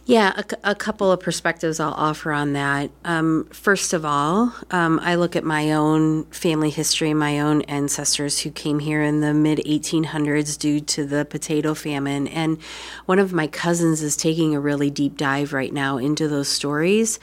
yeah, 0.07 0.33
a, 0.37 0.71
a, 0.71 0.75
couple 0.75 1.13
of 1.13 1.21
perspectives 1.21 1.79
I'll 1.79 1.93
offer 1.93 2.33
on 2.33 2.55
that. 2.55 2.91
Um, 3.05 3.49
first 3.53 3.93
of 3.93 4.05
all, 4.05 4.55
um, 4.71 4.99
I 5.03 5.15
look 5.15 5.37
at 5.37 5.45
my 5.45 5.73
own 5.73 6.25
family 6.25 6.71
history, 6.71 7.15
my 7.15 7.39
own 7.41 7.63
ancestors 7.63 8.41
who 8.41 8.51
came 8.51 8.79
here 8.79 9.03
in 9.03 9.21
the 9.21 9.35
mid 9.35 9.59
1800s 9.59 10.59
due 10.59 10.81
to 10.81 11.05
the 11.05 11.25
potato 11.25 11.75
famine. 11.75 12.29
And 12.29 12.59
one 13.07 13.19
of 13.19 13.33
my 13.33 13.47
cousins 13.47 14.03
is 14.03 14.17
taking 14.17 14.55
a 14.55 14.61
really 14.61 14.91
deep 14.91 15.17
dive 15.17 15.53
right 15.53 15.73
now 15.73 15.99
into 15.99 16.29
those 16.29 16.49
stories. 16.49 17.21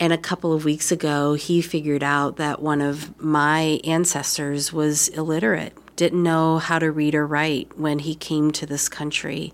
And 0.00 0.12
a 0.12 0.18
couple 0.18 0.52
of 0.52 0.64
weeks 0.64 0.92
ago, 0.92 1.34
he 1.34 1.60
figured 1.60 2.04
out 2.04 2.36
that 2.36 2.62
one 2.62 2.80
of 2.80 3.20
my 3.20 3.80
ancestors 3.84 4.72
was 4.72 5.08
illiterate, 5.08 5.72
didn't 5.96 6.22
know 6.22 6.58
how 6.58 6.78
to 6.78 6.92
read 6.92 7.14
or 7.14 7.26
write 7.26 7.76
when 7.76 8.00
he 8.00 8.14
came 8.14 8.52
to 8.52 8.66
this 8.66 8.88
country. 8.88 9.52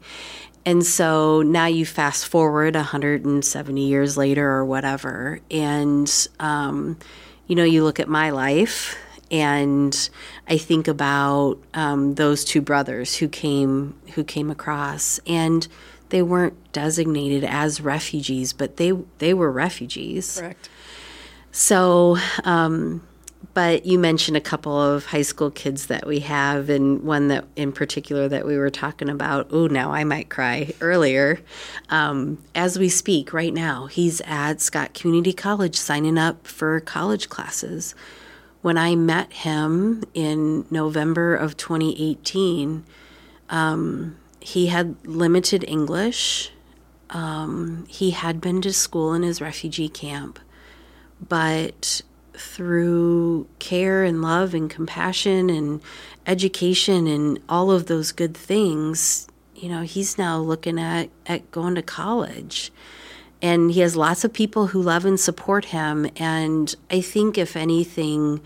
And 0.67 0.85
so 0.85 1.43
now 1.43 1.67
you 1.67 1.85
fast 1.85 2.27
forward 2.27 2.75
170 2.75 3.87
years 3.87 4.17
later 4.17 4.49
or 4.49 4.65
whatever, 4.65 5.41
and 5.51 6.29
um, 6.41 6.99
you 7.47 7.55
know, 7.55 7.65
you 7.65 7.85
look 7.85 8.01
at 8.01 8.09
my 8.09 8.31
life 8.31 8.97
and 9.31 10.09
I 10.49 10.59
think 10.59 10.87
about 10.89 11.59
um, 11.75 12.15
those 12.15 12.45
two 12.45 12.61
brothers 12.61 13.17
who 13.17 13.29
came 13.29 13.99
who 14.15 14.25
came 14.25 14.51
across, 14.51 15.19
and 15.27 15.67
they 16.11 16.23
weren't 16.23 16.73
designated 16.73 17.45
as 17.45 17.81
refugees, 17.81 18.53
but 18.53 18.77
they 18.77 18.93
they 19.19 19.35
were 19.35 19.51
refugees. 19.51 20.39
Correct. 20.41 20.69
So 21.53 22.17
um, 22.45 23.07
but 23.53 23.85
you 23.85 23.99
mentioned 23.99 24.37
a 24.37 24.41
couple 24.41 24.81
of 24.81 25.07
high 25.07 25.23
school 25.23 25.51
kids 25.51 25.87
that 25.87 26.07
we 26.07 26.21
have, 26.21 26.71
and 26.71 27.03
one 27.03 27.29
that 27.29 27.45
in 27.57 27.73
particular 27.73 28.29
that 28.29 28.47
we 28.47 28.57
were 28.57 28.71
talking 28.71 29.09
about. 29.09 29.49
Oh, 29.51 29.67
now 29.67 29.93
I 29.93 30.05
might 30.05 30.31
cry 30.31 30.73
earlier. 30.81 31.41
Um, 31.91 32.39
as 32.55 32.79
we 32.79 32.89
speak 32.89 33.33
right 33.33 33.53
now, 33.53 33.87
he's 33.87 34.21
at 34.23 34.61
Scott 34.61 34.95
Community 34.95 35.33
College 35.33 35.77
signing 35.77 36.17
up 36.17 36.47
for 36.47 36.81
college 36.81 37.29
classes. 37.29 37.95
When 38.63 38.79
I 38.79 38.95
met 38.95 39.33
him 39.33 40.05
in 40.15 40.65
November 40.71 41.35
of 41.35 41.57
2018, 41.57 42.85
um, 43.51 44.17
he 44.41 44.69
had 44.69 44.97
limited 45.07 45.65
English. 45.69 46.51
Um, 47.11 47.85
he 47.89 48.13
had 48.13 48.41
been 48.41 48.63
to 48.63 48.73
school 48.73 49.13
in 49.13 49.23
his 49.23 49.41
refugee 49.41 49.89
camp, 49.89 50.39
but 51.21 52.01
through 52.37 53.47
care 53.59 54.05
and 54.05 54.23
love 54.23 54.55
and 54.55 54.69
compassion 54.69 55.51
and 55.51 55.81
education 56.27 57.07
and 57.07 57.39
all 57.49 57.71
of 57.71 57.87
those 57.87 58.13
good 58.13 58.37
things, 58.37 59.29
you 59.55 59.69
know, 59.69 59.83
he's 59.83 60.19
now 60.19 60.39
looking 60.39 60.79
at, 60.79 61.11
at 61.27 61.51
going 61.51 61.75
to 61.75 61.83
college. 61.83 62.73
And 63.43 63.71
he 63.71 63.81
has 63.81 63.95
lots 63.95 64.25
of 64.25 64.33
people 64.33 64.69
who 64.69 64.81
love 64.81 65.05
and 65.05 65.21
support 65.21 65.67
him. 65.67 66.09
And 66.17 66.75
I 66.91 67.01
think, 67.01 67.37
if 67.37 67.57
anything, 67.57 68.41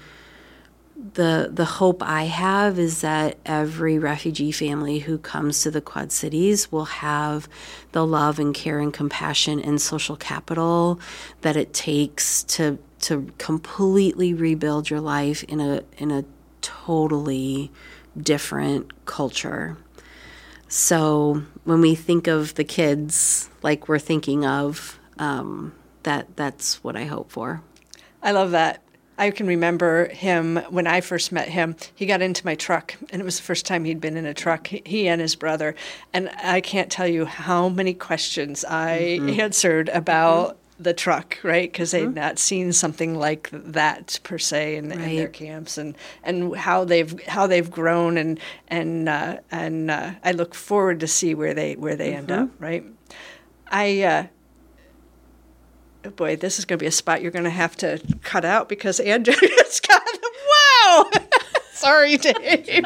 the 0.99 1.49
the 1.53 1.65
hope 1.65 2.03
I 2.03 2.25
have 2.25 2.79
is 2.79 3.03
that 3.03 3.39
every 3.47 3.99
refugee 3.99 4.51
family 4.51 4.99
who 4.99 5.17
comes 5.17 5.63
to 5.63 5.71
the 5.71 5.81
Quad 5.81 6.11
Cities 6.11 6.73
will 6.73 6.87
have 6.87 7.49
the 7.93 8.05
love 8.05 8.41
and 8.41 8.53
care 8.53 8.81
and 8.81 8.93
compassion 8.93 9.61
and 9.61 9.81
social 9.81 10.17
capital 10.17 10.99
that 11.43 11.57
it 11.57 11.73
takes 11.73 12.43
to 12.45 12.79
to 13.01 13.33
completely 13.39 14.35
rebuild 14.35 14.91
your 14.91 15.01
life 15.01 15.45
in 15.45 15.61
a 15.61 15.85
in 15.99 16.11
a 16.11 16.25
totally 16.63 17.71
different 18.21 19.07
culture. 19.07 19.77
So 20.67 21.45
when 21.63 21.81
we 21.81 21.95
think 21.95 22.27
of 22.27 22.55
the 22.55 22.65
kids 22.65 23.49
like 23.63 23.89
we're 23.89 24.01
thinking 24.01 24.45
of, 24.45 24.99
um, 25.19 25.75
that 26.03 26.37
that's 26.37 26.83
what 26.83 26.97
I 26.97 27.05
hope 27.05 27.31
for. 27.31 27.63
I 28.21 28.33
love 28.33 28.51
that. 28.51 28.83
I 29.19 29.33
can 29.33 29.47
remember 29.47 30.09
him 30.09 30.57
when 30.71 30.87
I 30.87 31.01
first 31.01 31.33
met 31.33 31.49
him. 31.49 31.75
He 31.95 32.07
got 32.07 32.23
into 32.23 32.47
my 32.47 32.55
truck, 32.55 32.95
and 33.11 33.21
it 33.21 33.25
was 33.25 33.37
the 33.37 33.43
first 33.43 33.67
time 33.67 33.85
he'd 33.85 34.01
been 34.01 34.17
in 34.17 34.25
a 34.25 34.33
truck, 34.33 34.69
he 34.69 35.09
and 35.09 35.21
his 35.21 35.35
brother. 35.35 35.75
And 36.13 36.31
I 36.43 36.61
can't 36.61 36.91
tell 36.91 37.09
you 37.09 37.25
how 37.25 37.69
many 37.69 37.95
questions 37.95 38.65
I 38.65 39.19
mm-hmm. 39.21 39.41
answered 39.41 39.89
about 39.89 40.51
mm-hmm. 40.51 40.83
the 40.85 40.95
truck, 40.95 41.37
right? 41.43 41.71
Because 41.71 41.91
they'd 41.91 42.05
mm-hmm. 42.05 42.15
not 42.15 42.39
seen 42.39 42.73
something 42.73 43.17
like 43.17 43.51
that 43.53 44.21
per 44.23 44.39
se 44.39 44.77
in, 44.77 44.91
right. 44.91 45.01
in, 45.01 45.17
their 45.17 45.29
camps, 45.29 45.79
and, 45.79 45.97
and 46.23 46.55
how 46.55 46.85
they've 46.85 47.21
how 47.27 47.49
they've 47.49 47.71
grown, 47.71 48.17
and 48.17 48.39
and 48.69 49.09
uh, 49.09 49.39
and 49.51 49.91
uh, 49.91 50.13
I 50.23 50.31
look 50.31 50.55
forward 50.55 51.01
to 51.01 51.09
see 51.09 51.35
where 51.35 51.55
they 51.55 51.75
where 51.75 51.97
they 51.97 52.15
end 52.15 52.29
mm-hmm. 52.29 52.45
up, 52.45 52.51
right? 52.61 52.85
I. 53.67 54.03
Uh, 54.03 54.27
oh 56.05 56.11
boy, 56.11 56.37
this 56.37 56.59
is 56.59 56.65
going 56.65 56.79
to 56.79 56.83
be 56.83 56.87
a 56.87 56.93
spot 56.93 57.23
you're 57.23 57.31
going 57.31 57.45
to 57.45 57.51
have 57.51 57.77
to 57.77 58.01
cut 58.23 58.45
out 58.45 58.69
because 58.69 59.01
Andrew 59.01 59.35
has 59.41 59.81
got 59.81 60.03
wow. 60.49 61.11
Sorry, 61.73 62.17
Dave. 62.17 62.35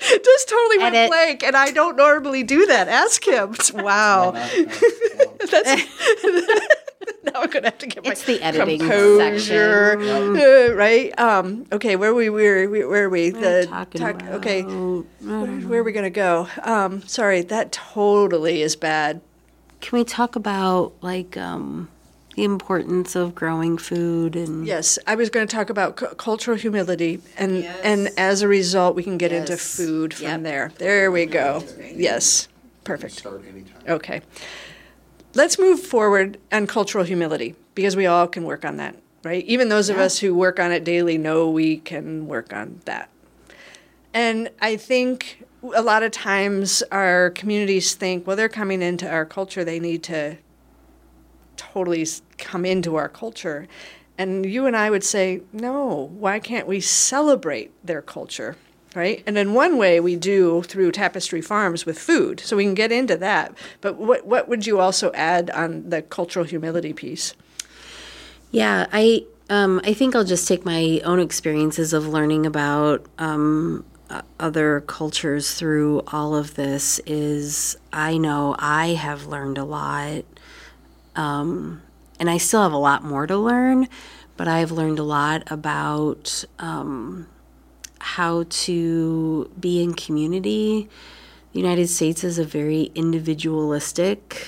Just 0.00 0.48
totally 0.48 0.78
went 0.78 0.96
Edit. 0.96 1.10
blank, 1.10 1.42
and 1.44 1.56
I 1.56 1.70
don't 1.70 1.96
normally 1.96 2.42
do 2.42 2.66
that. 2.66 2.88
Ask 2.88 3.26
him. 3.26 3.54
Wow. 3.74 4.32
That's. 4.32 5.84
now 7.24 7.42
I'm 7.42 7.50
gonna 7.50 7.66
have 7.66 7.78
to 7.78 7.86
get 7.86 8.04
it's 8.04 8.26
my 8.26 8.34
the 8.34 8.42
editing 8.42 8.80
composure, 8.80 9.98
uh, 10.00 10.74
right? 10.74 11.18
Um, 11.18 11.64
okay, 11.70 11.94
where 11.94 12.12
we 12.12 12.28
where 12.28 12.68
we 12.68 12.84
where 12.84 13.04
are 13.04 13.08
we? 13.08 13.30
The 13.30 13.66
talk, 13.68 14.22
okay, 14.24 14.62
where, 14.62 15.46
where, 15.46 15.80
are 15.80 15.84
we 15.84 15.92
gonna 15.92 16.10
go? 16.10 16.48
Um, 16.62 17.02
sorry, 17.02 17.42
that 17.42 17.70
totally 17.70 18.62
is 18.62 18.74
bad. 18.74 19.20
Can 19.84 19.98
we 19.98 20.04
talk 20.04 20.34
about 20.34 20.94
like 21.02 21.36
um, 21.36 21.90
the 22.36 22.44
importance 22.44 23.14
of 23.14 23.34
growing 23.34 23.76
food 23.76 24.34
and 24.34 24.66
Yes, 24.66 24.98
I 25.06 25.14
was 25.14 25.28
going 25.28 25.46
to 25.46 25.54
talk 25.54 25.68
about 25.68 25.96
cu- 25.96 26.14
cultural 26.14 26.56
humility, 26.56 27.20
and 27.36 27.64
yes. 27.64 27.80
and 27.84 28.08
as 28.16 28.40
a 28.40 28.48
result, 28.48 28.96
we 28.96 29.02
can 29.02 29.18
get 29.18 29.30
yes. 29.30 29.40
into 29.40 29.62
food 29.62 30.14
from 30.14 30.26
yep. 30.26 30.42
there. 30.42 30.72
There 30.78 31.10
we 31.10 31.26
go. 31.26 31.62
Yes, 31.94 32.48
perfect. 32.84 33.12
Start 33.12 33.44
anytime. 33.46 33.76
Okay, 33.86 34.22
let's 35.34 35.58
move 35.58 35.80
forward 35.80 36.38
on 36.50 36.66
cultural 36.66 37.04
humility 37.04 37.54
because 37.74 37.94
we 37.94 38.06
all 38.06 38.26
can 38.26 38.44
work 38.44 38.64
on 38.64 38.78
that, 38.78 38.96
right? 39.22 39.44
Even 39.44 39.68
those 39.68 39.90
yeah. 39.90 39.96
of 39.96 40.00
us 40.00 40.18
who 40.18 40.34
work 40.34 40.58
on 40.58 40.72
it 40.72 40.82
daily 40.82 41.18
know 41.18 41.50
we 41.50 41.76
can 41.76 42.26
work 42.26 42.54
on 42.54 42.80
that. 42.86 43.10
And 44.14 44.48
I 44.62 44.76
think 44.76 45.43
a 45.74 45.82
lot 45.82 46.02
of 46.02 46.12
times 46.12 46.82
our 46.90 47.30
communities 47.30 47.94
think, 47.94 48.26
well, 48.26 48.36
they're 48.36 48.48
coming 48.48 48.82
into 48.82 49.08
our 49.08 49.24
culture, 49.24 49.64
they 49.64 49.80
need 49.80 50.02
to 50.04 50.36
totally 51.56 52.06
come 52.38 52.64
into 52.64 52.96
our 52.96 53.08
culture. 53.08 53.66
And 54.18 54.46
you 54.46 54.66
and 54.66 54.76
I 54.76 54.90
would 54.90 55.04
say, 55.04 55.42
no, 55.52 56.10
why 56.12 56.38
can't 56.38 56.66
we 56.66 56.80
celebrate 56.80 57.72
their 57.84 58.02
culture? 58.02 58.56
Right? 58.94 59.24
And 59.26 59.36
in 59.36 59.54
one 59.54 59.76
way, 59.76 59.98
we 59.98 60.14
do 60.14 60.62
through 60.62 60.92
Tapestry 60.92 61.40
Farms 61.40 61.84
with 61.84 61.98
food. 61.98 62.38
So 62.38 62.56
we 62.56 62.64
can 62.64 62.74
get 62.74 62.92
into 62.92 63.16
that. 63.16 63.52
But 63.80 63.96
what, 63.96 64.24
what 64.24 64.48
would 64.48 64.66
you 64.66 64.78
also 64.78 65.10
add 65.14 65.50
on 65.50 65.90
the 65.90 66.02
cultural 66.02 66.44
humility 66.44 66.92
piece? 66.92 67.34
Yeah, 68.52 68.86
I, 68.92 69.24
um, 69.50 69.80
I 69.82 69.94
think 69.94 70.14
I'll 70.14 70.22
just 70.22 70.46
take 70.46 70.64
my 70.64 71.00
own 71.04 71.18
experiences 71.18 71.92
of 71.92 72.06
learning 72.06 72.46
about 72.46 73.04
um, 73.18 73.84
other 74.38 74.80
cultures 74.82 75.54
through 75.54 76.02
all 76.08 76.34
of 76.34 76.54
this 76.54 77.00
is 77.06 77.76
I 77.92 78.16
know 78.18 78.54
I 78.58 78.88
have 78.88 79.26
learned 79.26 79.58
a 79.58 79.64
lot. 79.64 80.24
Um, 81.16 81.82
and 82.18 82.30
I 82.30 82.38
still 82.38 82.62
have 82.62 82.72
a 82.72 82.78
lot 82.78 83.02
more 83.02 83.26
to 83.26 83.36
learn, 83.36 83.88
but 84.36 84.48
I've 84.48 84.70
learned 84.70 84.98
a 84.98 85.02
lot 85.04 85.50
about 85.50 86.44
um, 86.58 87.26
how 87.98 88.44
to 88.48 89.50
be 89.58 89.82
in 89.82 89.94
community. 89.94 90.88
The 91.52 91.58
United 91.58 91.88
States 91.88 92.24
is 92.24 92.38
a 92.38 92.44
very 92.44 92.90
individualistic 92.94 94.46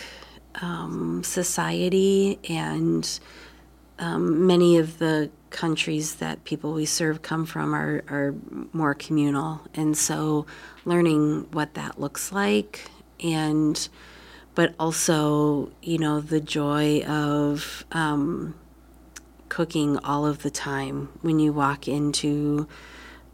um, 0.60 1.22
society, 1.22 2.38
and 2.48 3.18
um, 3.98 4.46
many 4.46 4.76
of 4.76 4.98
the 4.98 5.30
countries 5.50 6.16
that 6.16 6.44
people 6.44 6.72
we 6.74 6.84
serve 6.84 7.22
come 7.22 7.46
from 7.46 7.74
are, 7.74 8.02
are 8.08 8.34
more 8.72 8.94
communal. 8.94 9.62
And 9.74 9.96
so 9.96 10.46
learning 10.84 11.48
what 11.52 11.74
that 11.74 11.98
looks 11.98 12.32
like 12.32 12.90
and 13.22 13.88
but 14.54 14.74
also, 14.80 15.70
you 15.82 15.98
know, 15.98 16.20
the 16.20 16.40
joy 16.40 17.02
of 17.02 17.84
um, 17.92 18.54
cooking 19.50 19.98
all 19.98 20.26
of 20.26 20.42
the 20.42 20.50
time 20.50 21.10
when 21.20 21.38
you 21.38 21.52
walk 21.52 21.86
into 21.86 22.66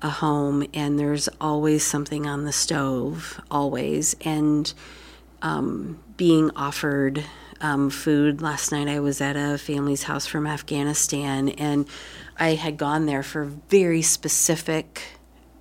a 0.03 0.11
home 0.11 0.67
and 0.75 0.99
there's 0.99 1.29
always 1.41 1.85
something 1.85 2.27
on 2.27 2.45
the 2.45 2.53
stove, 2.53 3.41
always. 3.53 4.17
And 4.23 4.75
um, 5.43 6.03
being 6.17 6.51
offered 6.57 7.25
um, 7.63 7.89
food. 7.89 8.43
Last 8.43 8.73
night 8.73 8.89
I 8.89 9.01
was 9.01 9.21
at 9.21 9.37
a 9.37 9.57
family's 9.57 10.03
house 10.03 10.27
from 10.27 10.47
Afghanistan 10.47 11.49
and 11.51 11.89
I 12.39 12.55
had 12.55 12.77
gone 12.77 13.07
there 13.07 13.23
for 13.23 13.45
very 13.45 14.03
specific 14.03 15.03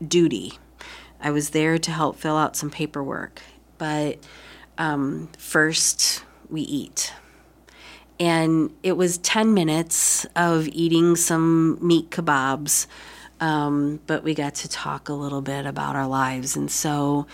duty. 0.06 0.54
I 1.22 1.30
was 1.32 1.52
there 1.52 1.78
to 1.78 1.92
help 1.92 2.18
fill 2.18 2.36
out 2.36 2.56
some 2.56 2.72
paperwork. 2.72 3.42
But 3.78 4.20
um, 4.78 5.30
first, 5.38 6.24
we 6.50 6.62
eat. 6.62 7.14
And 8.20 8.72
it 8.84 8.94
was 8.94 9.18
10 9.20 9.54
minutes 9.54 10.26
of 10.36 10.68
eating 10.68 11.16
some 11.16 11.80
meat 11.86 12.12
kebabs, 12.12 12.86
um, 13.40 14.00
but 14.06 14.24
we 14.24 14.36
got 14.36 14.56
to 14.56 14.70
talk 14.70 15.10
a 15.10 15.14
little 15.14 15.42
bit 15.42 15.66
about 15.66 15.96
our 15.96 16.08
lives. 16.08 16.56
And 16.56 16.70
so 16.70 17.26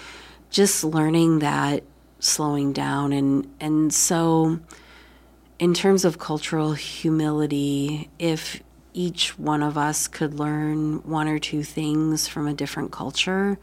just 0.49 0.83
learning 0.83 1.39
that 1.39 1.83
slowing 2.19 2.73
down. 2.73 3.13
And 3.13 3.47
and 3.59 3.93
so 3.93 4.59
in 5.59 5.73
terms 5.73 6.05
of 6.05 6.19
cultural 6.19 6.73
humility 6.73 8.09
if 8.19 8.61
each 8.93 9.37
one 9.37 9.61
of 9.61 9.77
us 9.77 10.07
could 10.07 10.33
learn 10.33 10.97
one 11.03 11.27
or 11.27 11.39
two 11.39 11.63
things 11.63 12.27
from 12.27 12.47
a 12.47 12.53
different 12.53 12.91
culture 12.91 13.57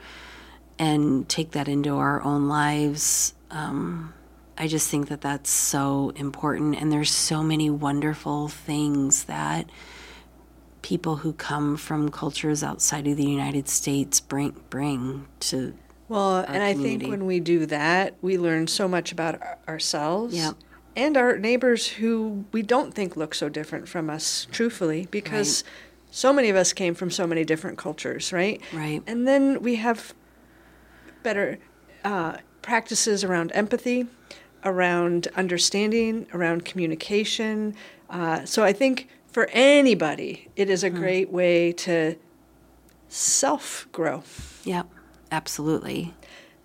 and 0.79 1.29
take 1.29 1.53
that 1.53 1.69
into 1.69 1.97
our 1.97 2.23
own 2.23 2.49
lives 2.49 3.35
um, 3.51 4.13
i 4.59 4.67
just 4.67 4.89
think 4.89 5.09
that 5.09 5.21
that's 5.21 5.51
so 5.51 6.13
important. 6.17 6.81
And 6.81 6.93
there's 6.93 7.11
so 7.11 7.43
many 7.43 7.71
wonderful 7.71 8.49
things 8.49 9.25
that 9.25 9.69
people 10.83 11.17
who 11.17 11.33
come 11.33 11.77
from 11.77 12.11
cultures 12.11 12.63
outside 12.63 13.07
of 13.07 13.17
the 13.17 13.25
united 13.27 13.69
states 13.69 14.21
bring 14.21 14.55
bring 14.69 15.27
to 15.41 15.75
well, 16.09 16.39
and 16.39 16.63
I 16.63 16.75
think 16.75 17.03
when 17.05 17.27
we 17.27 17.41
do 17.41 17.67
that, 17.67 18.15
we 18.23 18.37
learn 18.39 18.67
so 18.67 18.87
much 18.89 19.13
about 19.13 19.41
ourselves 19.69 20.35
Yep. 20.35 20.55
and 20.97 21.17
our 21.17 21.39
neighbors 21.39 21.87
who 21.89 22.45
we 22.53 22.63
don't 22.63 22.93
think 22.95 23.17
look 23.17 23.35
so 23.35 23.49
different 23.49 23.89
from 23.89 24.11
us, 24.11 24.47
truthfully, 24.53 25.09
because 25.11 25.65
so 26.11 26.33
many 26.33 26.49
of 26.49 26.57
us 26.57 26.73
came 26.73 26.95
from 26.95 27.11
so 27.11 27.27
many 27.27 27.45
different 27.45 27.79
cultures, 27.79 28.33
right? 28.33 28.61
Right. 28.73 29.03
And 29.07 29.27
then 29.27 29.63
we 29.63 29.77
have 29.77 30.15
better 31.23 31.59
uh, 32.05 32.37
practices 32.63 33.25
around 33.25 33.51
empathy, 33.53 34.07
around 34.65 35.29
understanding, 35.37 36.27
around 36.33 36.65
communication. 36.65 37.75
Uh, 38.11 38.45
so 38.45 38.63
I 38.63 38.73
think 38.73 39.09
for 39.33 39.49
anybody, 39.53 40.49
it 40.55 40.71
is 40.71 40.85
a 40.85 40.91
great 40.91 41.31
way 41.31 41.73
to 41.73 42.15
self 43.09 43.89
grow. 43.93 44.23
yep 44.65 44.87
absolutely 45.35 46.15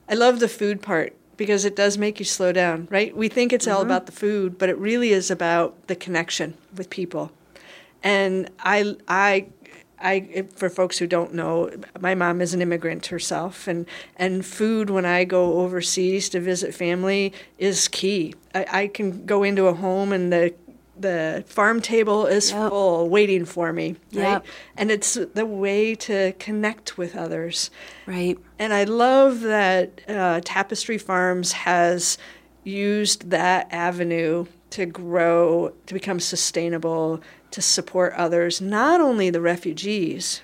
I 0.10 0.16
love 0.16 0.40
the 0.40 0.48
food 0.48 0.82
part 0.82 1.16
because 1.38 1.64
it 1.64 1.76
does 1.76 1.98
make 1.98 2.20
you 2.20 2.26
slow 2.26 2.52
down, 2.52 2.88
right? 2.92 3.16
We 3.16 3.30
think 3.30 3.54
it's 3.54 3.68
all 3.68 3.78
mm-hmm. 3.78 3.92
about 3.92 4.08
the 4.08 4.12
food, 4.12 4.58
but 4.58 4.68
it 4.68 4.78
really 4.78 5.12
is 5.12 5.32
about 5.32 5.88
the 5.88 5.96
connection 5.96 6.56
with 6.76 6.90
people. 6.90 7.32
And 8.04 8.50
I, 8.60 8.96
I, 9.08 9.48
I, 10.02 10.46
for 10.54 10.70
folks 10.70 10.98
who 10.98 11.08
don't 11.08 11.34
know, 11.34 11.72
my 12.02 12.14
mom 12.14 12.42
is 12.42 12.54
an 12.54 12.62
immigrant 12.62 13.06
herself, 13.06 13.68
and, 13.68 13.86
and 14.18 14.46
food 14.46 14.90
when 14.90 15.06
I 15.06 15.24
go 15.24 15.60
overseas 15.60 16.28
to 16.30 16.42
visit 16.42 16.74
family 16.74 17.32
is 17.58 17.88
key. 17.88 18.34
I, 18.54 18.66
I 18.70 18.88
can 18.88 19.26
go 19.26 19.44
into 19.44 19.68
a 19.68 19.74
home 19.74 20.12
and 20.12 20.34
the 20.34 20.54
the 21.00 21.44
farm 21.48 21.82
table 21.82 22.26
is 22.26 22.52
Yep. 22.52 22.70
full 22.70 23.10
waiting 23.10 23.46
for 23.46 23.72
me, 23.74 23.96
right? 24.14 24.32
Yep. 24.34 24.46
And 24.78 24.92
it's 24.92 25.14
the 25.14 25.46
way 25.46 25.96
to 25.96 26.34
connect 26.40 26.98
with 26.98 27.16
others. 27.16 27.72
right 28.06 28.38
And 28.58 28.74
I 28.74 28.84
love 28.84 29.42
that 29.42 30.02
uh, 30.08 30.42
Tapestry 30.44 30.98
Farms 30.98 31.54
has 31.54 32.18
used 32.64 33.30
that 33.30 33.68
avenue 33.72 34.46
to 34.72 34.86
grow, 34.86 35.74
to 35.88 35.94
become 35.94 36.20
sustainable, 36.20 37.22
to 37.52 37.62
support 37.62 38.14
others, 38.14 38.62
not 38.62 39.02
only 39.02 39.30
the 39.30 39.42
refugees, 39.42 40.42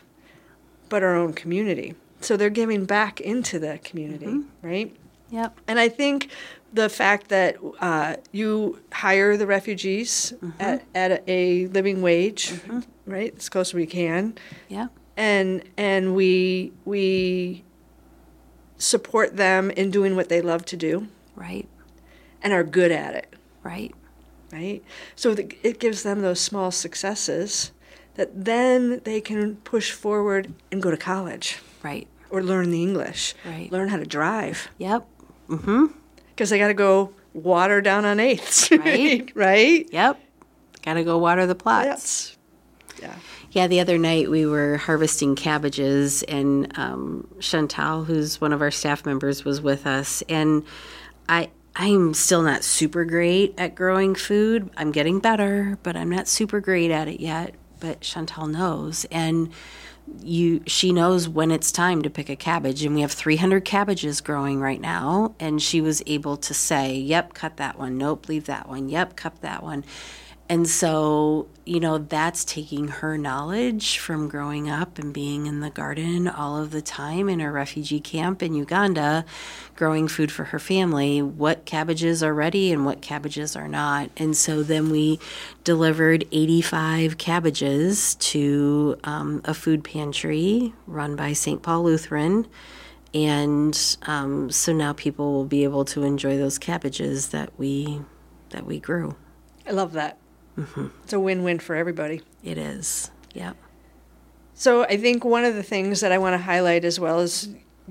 but 0.89 1.03
our 1.03 1.15
own 1.15 1.33
community. 1.33 1.93
So 2.21 2.35
they're 2.37 2.49
giving 2.49 2.85
back 2.85 3.21
into 3.21 3.59
the 3.59 3.79
community, 3.83 4.39
right? 4.63 4.95
Yep. 5.29 5.59
And 5.67 5.79
I 5.79 5.89
think 5.89 6.29
the 6.73 6.89
fact 6.89 7.29
that 7.29 7.55
uh, 7.79 8.17
you 8.31 8.79
hire 8.91 9.38
the 9.38 9.47
refugees 9.47 10.33
at, 10.59 10.83
at 10.93 11.23
a 11.27 11.67
living 11.67 12.01
wage, 12.01 12.53
right, 13.05 13.33
as 13.38 13.47
close 13.49 13.69
as 13.69 13.73
we 13.73 13.85
can, 13.85 14.38
Yeah. 14.67 14.88
and 15.15 15.63
and 15.77 16.15
we 16.15 16.73
we 16.83 17.63
support 18.77 19.38
them 19.38 19.71
in 19.71 19.89
doing 19.89 20.15
what 20.15 20.27
they 20.29 20.41
love 20.41 20.65
to 20.65 20.77
do. 20.77 21.07
Right. 21.35 21.67
And 22.41 22.51
are 22.53 22.63
good 22.63 22.91
at 22.91 23.15
it. 23.15 23.33
Right. 23.63 23.93
Right? 24.51 24.83
So 25.15 25.33
the, 25.33 25.55
it 25.63 25.79
gives 25.79 26.03
them 26.03 26.21
those 26.21 26.39
small 26.39 26.71
successes 26.71 27.71
that 28.15 28.45
then 28.45 29.01
they 29.03 29.19
can 29.21 29.55
push 29.57 29.91
forward 29.91 30.53
and 30.71 30.81
go 30.81 30.91
to 30.91 30.97
college. 30.97 31.59
Right. 31.83 32.07
Or 32.29 32.43
learn 32.43 32.69
the 32.71 32.81
english. 32.83 33.33
Right. 33.45 33.71
learn 33.71 33.88
how 33.89 33.97
to 33.97 34.05
drive. 34.05 34.67
Yep 34.77 35.07
mm-hmm 35.49 35.86
because 36.29 36.49
they 36.49 36.58
got 36.58 36.67
to 36.67 36.73
go 36.73 37.13
water 37.34 37.81
down 37.81 38.05
on 38.05 38.19
eighths 38.19 38.69
Right. 38.71 39.31
right 39.36 39.88
yep 39.91 40.19
gotta 40.84 41.03
go 41.03 41.17
water 41.17 41.45
the 41.45 41.55
plots 41.55 42.38
yeah 43.01 43.15
Yeah, 43.51 43.67
the 43.67 43.79
other 43.79 43.97
night 43.97 44.29
we 44.29 44.45
were 44.45 44.75
harvesting 44.77 45.36
cabbages, 45.38 46.23
and 46.23 46.77
um, 46.77 47.25
Chantal, 47.39 48.03
who's 48.03 48.41
one 48.41 48.51
of 48.51 48.62
our 48.62 48.69
staff 48.71 49.05
members, 49.05 49.45
was 49.45 49.62
with 49.62 49.88
us. 49.88 50.21
And 50.27 50.63
I, 51.29 51.49
I'm 51.73 52.13
still 52.13 52.41
not 52.41 52.65
super 52.65 53.05
great 53.05 53.53
at 53.58 53.73
growing 53.73 54.13
food. 54.13 54.69
I'm 54.75 54.91
getting 54.91 55.19
better, 55.21 55.77
but 55.84 55.95
I'm 55.95 56.10
not 56.10 56.27
super 56.27 56.60
great 56.60 56.91
at 56.91 57.08
it 57.08 57.21
yet. 57.21 57.55
But 57.79 58.01
Chantal 58.01 58.47
knows, 58.47 59.05
and 59.10 59.51
you, 60.21 60.61
she 60.67 60.91
knows 60.91 61.27
when 61.27 61.51
it's 61.51 61.71
time 61.71 62.01
to 62.03 62.09
pick 62.09 62.29
a 62.29 62.35
cabbage. 62.35 62.83
And 62.83 62.95
we 62.95 63.01
have 63.01 63.11
300 63.11 63.65
cabbages 63.65 64.21
growing 64.21 64.59
right 64.59 64.81
now, 64.81 65.35
and 65.39 65.61
she 65.61 65.81
was 65.81 66.01
able 66.05 66.37
to 66.37 66.53
say, 66.53 66.95
"Yep, 66.95 67.33
cut 67.33 67.57
that 67.57 67.77
one. 67.79 67.97
Nope, 67.97 68.27
leave 68.27 68.45
that 68.45 68.67
one. 68.69 68.89
Yep, 68.89 69.15
cut 69.15 69.41
that 69.41 69.63
one." 69.63 69.83
And 70.47 70.69
so, 70.69 71.47
you 71.65 71.79
know, 71.79 71.97
that's 71.97 72.45
taking 72.45 72.88
her 72.88 73.17
knowledge 73.17 73.97
from 73.97 74.29
growing 74.29 74.69
up 74.69 74.99
and 74.99 75.12
being 75.12 75.47
in 75.47 75.62
the 75.62 75.71
garden 75.71 76.27
all 76.27 76.55
of 76.55 76.69
the 76.69 76.84
time 76.84 77.29
in 77.29 77.41
a 77.41 77.51
refugee 77.51 77.99
camp 77.99 78.43
in 78.43 78.53
Uganda, 78.53 79.25
growing 79.75 80.08
food 80.08 80.31
for 80.31 80.43
her 80.45 80.60
family, 80.60 81.19
what 81.19 81.65
cabbages 81.65 82.21
are 82.21 82.34
ready 82.34 82.71
and 82.71 82.86
what 82.86 83.01
cabbages 83.01 83.55
are 83.55 83.67
not. 83.67 84.12
And 84.17 84.38
so 84.38 84.62
then 84.62 84.91
we 84.91 85.19
delivered 85.63 86.27
85 86.31 87.17
cabbages 87.17 88.13
to 88.15 88.97
um, 89.03 89.41
a 89.45 89.55
food 89.55 89.84
pantry 89.84 90.73
run 90.86 91.15
by 91.15 91.34
St. 91.34 91.63
Paul 91.63 91.86
Lutheran. 91.86 92.45
And 93.15 93.97
um, 94.03 94.51
so 94.51 94.73
now 94.73 94.93
people 94.93 95.34
will 95.34 95.45
be 95.45 95.63
able 95.63 95.86
to 95.86 96.03
enjoy 96.03 96.38
those 96.38 96.60
cabbages 96.60 97.29
that 97.29 97.58
we 97.58 98.01
that 98.49 98.65
we 98.65 98.79
grew. 98.79 99.15
i 99.65 99.71
love 99.71 99.93
that 99.93 100.19
it's 101.03 101.13
a 101.13 101.19
win-win 101.19 101.59
for 101.59 101.75
everybody 101.75 102.21
It 102.43 102.57
is. 102.57 103.11
Yep. 103.33 103.55
So 104.53 104.83
I 104.83 104.95
think 104.97 105.25
one 105.25 105.43
of 105.43 105.55
the 105.55 105.63
things 105.63 105.99
that 105.99 106.11
I 106.13 106.17
want 106.17 106.33
to 106.33 106.37
highlight 106.37 106.85
as 106.85 106.99
well 106.99 107.19
is 107.19 107.49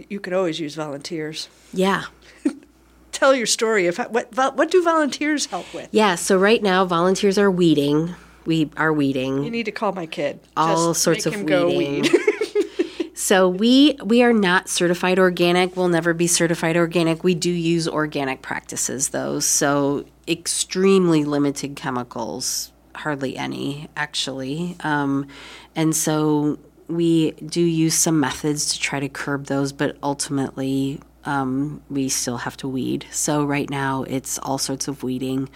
you 0.09 0.19
could 0.19 0.33
always 0.33 0.59
use 0.59 0.75
volunteers. 0.75 1.49
Yeah. 1.75 2.05
Tell 3.13 3.35
your 3.35 3.47
story 3.47 3.87
of 3.87 3.97
how, 3.99 4.09
what 4.09 4.35
what 4.35 4.71
do 4.71 4.83
volunteers 4.83 5.47
help 5.47 5.73
with? 5.75 5.89
Yeah. 5.93 6.15
So 6.15 6.39
right 6.39 6.63
now, 6.63 6.85
volunteers 6.85 7.39
are 7.39 7.51
weeding. 7.51 8.15
We 8.47 8.71
are 8.77 8.93
weeding. 8.93 9.45
You 9.45 9.51
need 9.51 9.65
to 9.67 9.73
call 9.73 9.93
my 9.93 10.07
kid. 10.07 10.41
all 10.57 10.91
Just 10.93 11.03
sorts 11.03 11.27
of 11.27 11.35
weeding. 11.43 12.03
weed. 12.03 12.11
so 13.15 13.49
we 13.49 13.97
we 14.03 14.23
are 14.23 14.33
not 14.33 14.69
certified 14.69 15.19
organic. 15.19 15.77
We'll 15.77 15.89
never 15.89 16.13
be 16.15 16.27
certified 16.27 16.77
organic. 16.77 17.23
We 17.23 17.35
do 17.35 17.51
use 17.51 17.87
organic 17.87 18.43
practices 18.43 19.11
though. 19.11 19.39
So 19.39 20.07
extremely 20.27 21.25
limited 21.25 21.77
chemicals, 21.77 22.73
hardly 22.95 23.37
any 23.37 23.89
actually. 23.97 24.77
Um, 24.81 25.29
and 25.75 25.95
so 25.95 26.59
we 26.89 27.33
do 27.33 27.61
use 27.61 27.95
some 27.95 28.21
methods 28.21 28.73
to 28.75 28.81
try 28.81 29.01
to 29.01 29.09
curb 29.09 29.47
those, 29.47 29.73
but 29.73 29.97
ultimately 30.03 31.01
um, 31.25 31.83
we 31.89 32.09
still 32.09 32.39
have 32.39 32.57
to 32.59 32.69
weed. 32.69 33.07
So 33.11 33.45
right 33.45 33.69
now 33.69 34.03
it's 34.05 34.39
all 34.39 34.59
sorts 34.59 34.89
of 34.89 35.03
weeding. 35.03 35.49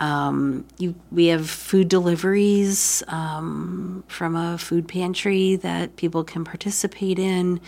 Um, 0.00 0.66
you, 0.78 0.94
we 1.10 1.26
have 1.26 1.48
food 1.50 1.88
deliveries 1.88 3.02
um, 3.08 4.04
from 4.06 4.36
a 4.36 4.58
food 4.58 4.86
pantry 4.86 5.56
that 5.56 5.96
people 5.96 6.22
can 6.22 6.44
participate 6.44 7.18
in. 7.18 7.60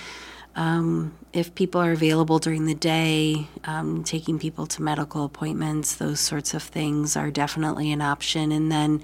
Um, 0.56 1.16
if 1.32 1.54
people 1.54 1.80
are 1.80 1.92
available 1.92 2.38
during 2.38 2.66
the 2.66 2.74
day, 2.74 3.46
um, 3.64 4.02
taking 4.02 4.38
people 4.38 4.66
to 4.66 4.82
medical 4.82 5.24
appointments, 5.24 5.94
those 5.94 6.18
sorts 6.18 6.54
of 6.54 6.62
things 6.62 7.16
are 7.16 7.30
definitely 7.30 7.92
an 7.92 8.02
option. 8.02 8.50
And 8.50 8.70
then 8.70 9.00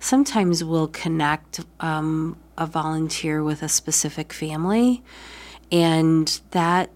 sometimes 0.00 0.64
we'll 0.64 0.88
connect 0.88 1.60
um, 1.80 2.36
a 2.56 2.66
volunteer 2.66 3.44
with 3.44 3.62
a 3.62 3.68
specific 3.68 4.32
family. 4.32 5.02
And 5.70 6.40
that, 6.50 6.90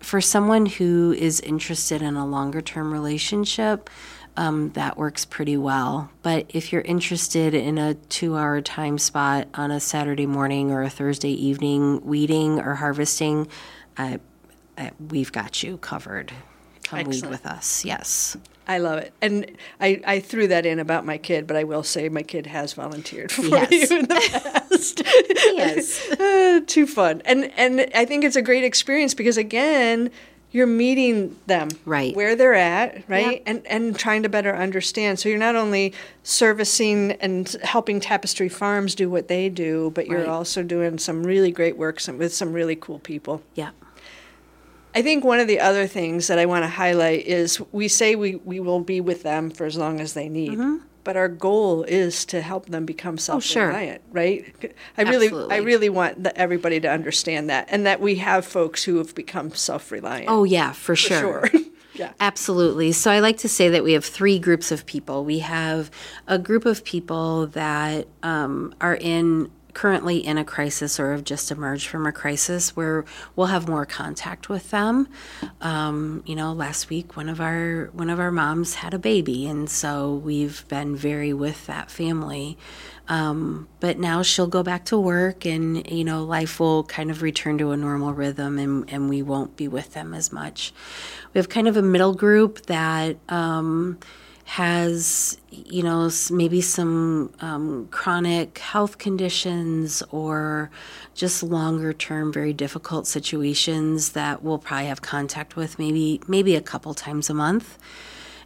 for 0.00 0.20
someone 0.20 0.66
who 0.66 1.12
is 1.12 1.40
interested 1.40 2.02
in 2.02 2.16
a 2.16 2.26
longer 2.26 2.60
term 2.60 2.92
relationship, 2.92 3.88
um, 4.36 4.70
that 4.70 4.96
works 4.96 5.24
pretty 5.24 5.56
well. 5.56 6.10
But 6.22 6.46
if 6.50 6.72
you're 6.72 6.82
interested 6.82 7.54
in 7.54 7.78
a 7.78 7.94
two 7.94 8.36
hour 8.36 8.60
time 8.60 8.98
spot 8.98 9.48
on 9.54 9.70
a 9.70 9.80
Saturday 9.80 10.26
morning 10.26 10.70
or 10.70 10.82
a 10.82 10.90
Thursday 10.90 11.30
evening, 11.32 12.04
weeding 12.04 12.60
or 12.60 12.74
harvesting, 12.74 13.48
uh, 13.96 14.18
uh, 14.78 14.90
we've 15.10 15.32
got 15.32 15.62
you 15.62 15.78
covered. 15.78 16.32
Come 16.84 17.04
weed 17.04 17.26
with 17.26 17.46
us. 17.46 17.84
Yes. 17.84 18.36
I 18.68 18.78
love 18.78 18.98
it. 18.98 19.12
And 19.22 19.50
I, 19.80 20.00
I 20.04 20.20
threw 20.20 20.48
that 20.48 20.66
in 20.66 20.80
about 20.80 21.06
my 21.06 21.18
kid, 21.18 21.46
but 21.46 21.56
I 21.56 21.62
will 21.64 21.84
say 21.84 22.08
my 22.08 22.22
kid 22.22 22.46
has 22.46 22.72
volunteered 22.72 23.30
for 23.32 23.42
Yes. 23.42 23.70
you 23.90 23.98
in 23.98 24.06
the 24.06 24.14
past. 24.42 25.02
Yes. 25.56 26.10
Uh, 26.12 26.60
too 26.66 26.86
fun. 26.86 27.22
And 27.24 27.50
and 27.56 27.88
I 27.94 28.04
think 28.04 28.24
it's 28.24 28.36
a 28.36 28.42
great 28.42 28.64
experience 28.64 29.14
because 29.14 29.36
again, 29.36 30.10
you're 30.56 30.66
meeting 30.66 31.36
them 31.46 31.68
Right. 31.84 32.16
where 32.16 32.34
they're 32.34 32.54
at, 32.54 33.06
right? 33.08 33.42
And 33.44 33.66
and 33.66 33.94
trying 33.98 34.22
to 34.22 34.30
better 34.30 34.56
understand. 34.56 35.18
So 35.18 35.28
you're 35.28 35.38
not 35.38 35.54
only 35.54 35.92
servicing 36.22 37.12
and 37.20 37.46
helping 37.62 38.00
Tapestry 38.00 38.48
Farms 38.48 38.94
do 38.94 39.10
what 39.10 39.28
they 39.28 39.50
do, 39.50 39.92
but 39.94 40.06
you're 40.06 40.20
Right. 40.20 40.28
also 40.28 40.62
doing 40.62 40.96
some 40.98 41.24
really 41.24 41.52
great 41.52 41.76
work 41.76 42.00
some, 42.00 42.16
with 42.16 42.32
some 42.34 42.54
really 42.54 42.74
cool 42.74 42.98
people. 43.00 43.42
Yeah. 43.54 43.70
I 44.94 45.02
think 45.02 45.24
one 45.24 45.40
of 45.40 45.46
the 45.46 45.60
other 45.60 45.86
things 45.86 46.26
that 46.28 46.38
I 46.38 46.46
want 46.46 46.62
to 46.64 46.68
highlight 46.70 47.26
is 47.26 47.60
we 47.70 47.86
say 47.86 48.16
we, 48.16 48.36
we 48.36 48.58
will 48.60 48.80
be 48.80 49.02
with 49.02 49.22
them 49.24 49.50
for 49.50 49.66
as 49.66 49.76
long 49.76 50.00
as 50.00 50.14
they 50.14 50.30
need. 50.30 50.52
Mm-hmm. 50.52 50.76
But 51.06 51.16
our 51.16 51.28
goal 51.28 51.84
is 51.84 52.24
to 52.26 52.42
help 52.42 52.66
them 52.66 52.84
become 52.84 53.16
Mm-hmm. 53.16 53.36
Oh, 53.36 53.40
sure. 53.40 53.70
self-reliant, 53.70 54.02
right? 54.10 54.74
I 54.98 55.02
really, 55.02 55.28
I 55.54 55.58
really 55.58 55.88
want 55.88 56.24
the, 56.24 56.36
everybody 56.36 56.80
to 56.80 56.90
understand 56.90 57.48
that, 57.48 57.68
and 57.70 57.86
that 57.86 58.00
we 58.00 58.16
have 58.16 58.44
folks 58.44 58.82
who 58.82 58.98
have 58.98 59.14
become 59.14 59.52
self-reliant. 59.52 60.26
Oh, 60.28 60.42
yeah, 60.42 60.72
for, 60.72 60.78
for 60.82 60.96
sure. 60.96 61.46
sure. 61.46 61.60
yeah. 61.94 62.12
Absolutely. 62.18 62.90
So 62.90 63.12
I 63.12 63.20
like 63.20 63.38
to 63.38 63.48
say 63.48 63.68
that 63.68 63.84
we 63.84 63.92
have 63.92 64.04
three 64.04 64.40
groups 64.40 64.72
of 64.72 64.84
people. 64.84 65.24
We 65.24 65.38
have 65.38 65.92
a 66.26 66.40
group 66.40 66.66
of 66.66 66.82
people 66.82 67.46
that 67.48 68.08
um, 68.24 68.74
are 68.80 68.96
in 68.96 69.50
currently 69.76 70.24
in 70.24 70.38
a 70.38 70.44
crisis 70.44 70.98
or 70.98 71.12
have 71.12 71.22
just 71.22 71.50
emerged 71.50 71.86
from 71.86 72.06
a 72.06 72.10
crisis 72.10 72.74
where 72.74 73.04
we'll 73.36 73.48
have 73.48 73.68
more 73.68 73.84
contact 73.84 74.48
with 74.48 74.70
them. 74.70 75.06
Um, 75.60 76.22
you 76.24 76.34
know, 76.34 76.54
last 76.54 76.88
week 76.88 77.14
one 77.14 77.28
of 77.28 77.42
our 77.42 77.90
one 77.92 78.08
of 78.08 78.18
our 78.18 78.32
moms 78.32 78.76
had 78.76 78.94
a 78.94 78.98
baby, 78.98 79.46
and 79.46 79.68
so 79.68 80.14
we've 80.14 80.66
been 80.68 80.96
very 80.96 81.34
with 81.34 81.66
that 81.66 81.90
family. 81.90 82.56
Um, 83.08 83.68
but 83.78 83.98
now 83.98 84.22
she'll 84.22 84.46
go 84.46 84.62
back 84.62 84.86
to 84.86 84.98
work, 84.98 85.44
and 85.44 85.86
you 85.90 86.04
know, 86.04 86.24
life 86.24 86.58
will 86.58 86.84
kind 86.84 87.10
of 87.10 87.20
return 87.20 87.58
to 87.58 87.72
a 87.72 87.76
normal 87.76 88.14
rhythm, 88.14 88.58
and, 88.58 88.90
and 88.90 89.10
we 89.10 89.20
won't 89.20 89.58
be 89.58 89.68
with 89.68 89.92
them 89.92 90.14
as 90.14 90.32
much. 90.32 90.72
We 91.34 91.38
have 91.38 91.50
kind 91.50 91.68
of 91.68 91.76
a 91.76 91.82
middle 91.82 92.14
group 92.14 92.64
that 92.64 93.18
um, 93.28 93.98
has, 94.46 95.38
you 95.50 95.82
know, 95.82 96.08
maybe 96.30 96.60
some 96.60 97.32
um, 97.40 97.88
chronic 97.90 98.58
health 98.58 98.96
conditions 98.96 100.04
or 100.12 100.70
just 101.14 101.42
longer 101.42 101.92
term, 101.92 102.32
very 102.32 102.52
difficult 102.52 103.08
situations 103.08 104.12
that 104.12 104.44
we'll 104.44 104.58
probably 104.58 104.86
have 104.86 105.02
contact 105.02 105.56
with 105.56 105.80
maybe 105.80 106.20
maybe 106.28 106.54
a 106.54 106.60
couple 106.60 106.94
times 106.94 107.28
a 107.28 107.34
month. 107.34 107.76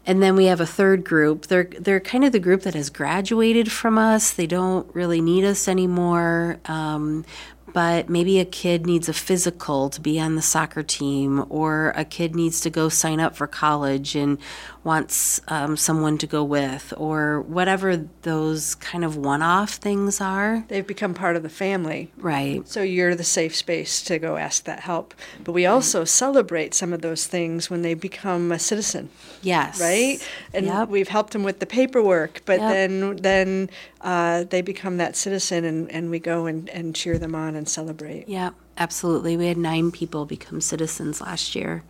And 0.06 0.22
then 0.22 0.36
we 0.36 0.46
have 0.46 0.62
a 0.62 0.66
third 0.66 1.04
group. 1.04 1.48
They're 1.48 1.64
they're 1.64 2.00
kind 2.00 2.24
of 2.24 2.32
the 2.32 2.38
group 2.40 2.62
that 2.62 2.74
has 2.74 2.88
graduated 2.88 3.70
from 3.70 3.98
us. 3.98 4.32
They 4.32 4.46
don't 4.46 4.92
really 4.94 5.20
need 5.20 5.44
us 5.44 5.68
anymore. 5.68 6.60
Um, 6.64 7.26
but 7.72 8.08
maybe 8.08 8.38
a 8.40 8.44
kid 8.44 8.86
needs 8.86 9.08
a 9.08 9.12
physical 9.12 9.90
to 9.90 10.00
be 10.00 10.20
on 10.20 10.34
the 10.36 10.42
soccer 10.42 10.82
team, 10.82 11.44
or 11.48 11.92
a 11.96 12.04
kid 12.04 12.34
needs 12.34 12.60
to 12.62 12.70
go 12.70 12.88
sign 12.88 13.20
up 13.20 13.36
for 13.36 13.46
college 13.46 14.14
and 14.14 14.38
wants 14.82 15.42
um, 15.48 15.76
someone 15.76 16.16
to 16.18 16.26
go 16.26 16.42
with, 16.42 16.94
or 16.96 17.42
whatever 17.42 18.08
those 18.22 18.74
kind 18.76 19.04
of 19.04 19.14
one-off 19.16 19.74
things 19.74 20.20
are. 20.20 20.64
They've 20.68 20.86
become 20.86 21.12
part 21.12 21.36
of 21.36 21.42
the 21.42 21.50
family. 21.50 22.10
Right. 22.16 22.66
So 22.66 22.82
you're 22.82 23.14
the 23.14 23.24
safe 23.24 23.54
space 23.54 24.00
to 24.04 24.18
go 24.18 24.36
ask 24.36 24.64
that 24.64 24.80
help. 24.80 25.12
But 25.44 25.52
we 25.52 25.66
also 25.66 26.04
celebrate 26.04 26.72
some 26.72 26.94
of 26.94 27.02
those 27.02 27.26
things 27.26 27.68
when 27.68 27.82
they 27.82 27.92
become 27.92 28.50
a 28.52 28.58
citizen. 28.58 29.10
Yes. 29.42 29.80
right? 29.80 30.18
And 30.54 30.66
Yep. 30.66 30.88
we've 30.88 31.08
helped 31.08 31.32
them 31.32 31.42
with 31.42 31.58
the 31.60 31.66
paperwork, 31.66 32.42
but 32.46 32.58
Yep. 32.60 32.72
then 32.72 33.16
then 33.16 33.70
uh, 34.00 34.44
they 34.44 34.62
become 34.62 34.96
that 34.96 35.14
citizen, 35.14 35.64
and, 35.64 35.90
and 35.92 36.10
we 36.10 36.18
go 36.18 36.46
and, 36.46 36.70
and 36.70 36.94
cheer 36.96 37.18
them 37.18 37.34
on 37.34 37.54
and 37.60 37.68
celebrate. 37.68 38.26
Yeah, 38.26 38.50
absolutely. 38.78 39.36
We 39.36 39.46
had 39.46 39.58
nine 39.58 39.92
people 39.92 40.24
become 40.24 40.62
citizens 40.62 41.20
last 41.20 41.54
year, 41.54 41.84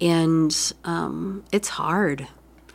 and 0.00 0.56
um, 0.84 1.44
it's 1.50 1.68
hard. 1.68 2.28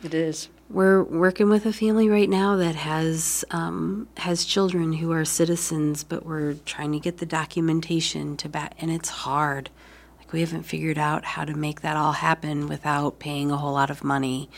It 0.04 0.12
is. 0.12 0.50
We're 0.68 1.02
working 1.02 1.48
with 1.48 1.64
a 1.64 1.72
family 1.72 2.10
right 2.10 2.28
now 2.28 2.56
that 2.56 2.74
has 2.74 3.44
um, 3.50 4.08
has 4.18 4.44
children 4.44 4.92
who 4.92 5.10
are 5.12 5.24
citizens, 5.24 6.04
but 6.04 6.26
we're 6.26 6.54
trying 6.66 6.92
to 6.92 7.00
get 7.00 7.16
the 7.16 7.26
documentation 7.26 8.36
to 8.36 8.48
back, 8.50 8.74
and 8.78 8.90
it's 8.90 9.08
hard. 9.08 9.70
Like 10.18 10.32
we 10.34 10.40
haven't 10.40 10.64
figured 10.64 10.98
out 10.98 11.24
how 11.24 11.46
to 11.46 11.54
make 11.54 11.80
that 11.80 11.96
all 11.96 12.12
happen 12.12 12.68
without 12.68 13.18
paying 13.18 13.50
a 13.50 13.56
whole 13.56 13.72
lot 13.72 13.88
of 13.88 14.04
money. 14.04 14.50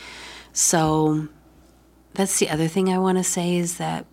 So 0.51 1.29
that's 2.13 2.39
the 2.39 2.49
other 2.49 2.67
thing 2.67 2.89
I 2.89 2.97
want 2.97 3.17
to 3.17 3.23
say 3.23 3.55
is 3.55 3.77
that 3.77 4.05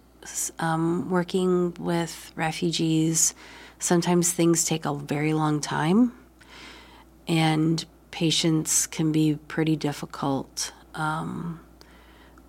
um, 0.58 1.10
working 1.10 1.74
with 1.78 2.32
refugees, 2.36 3.34
sometimes 3.78 4.32
things 4.32 4.64
take 4.64 4.84
a 4.84 4.94
very 4.94 5.32
long 5.32 5.60
time, 5.60 6.12
and 7.26 7.84
patience 8.10 8.86
can 8.86 9.12
be 9.12 9.38
pretty 9.48 9.76
difficult. 9.76 10.72
Um, 10.94 11.60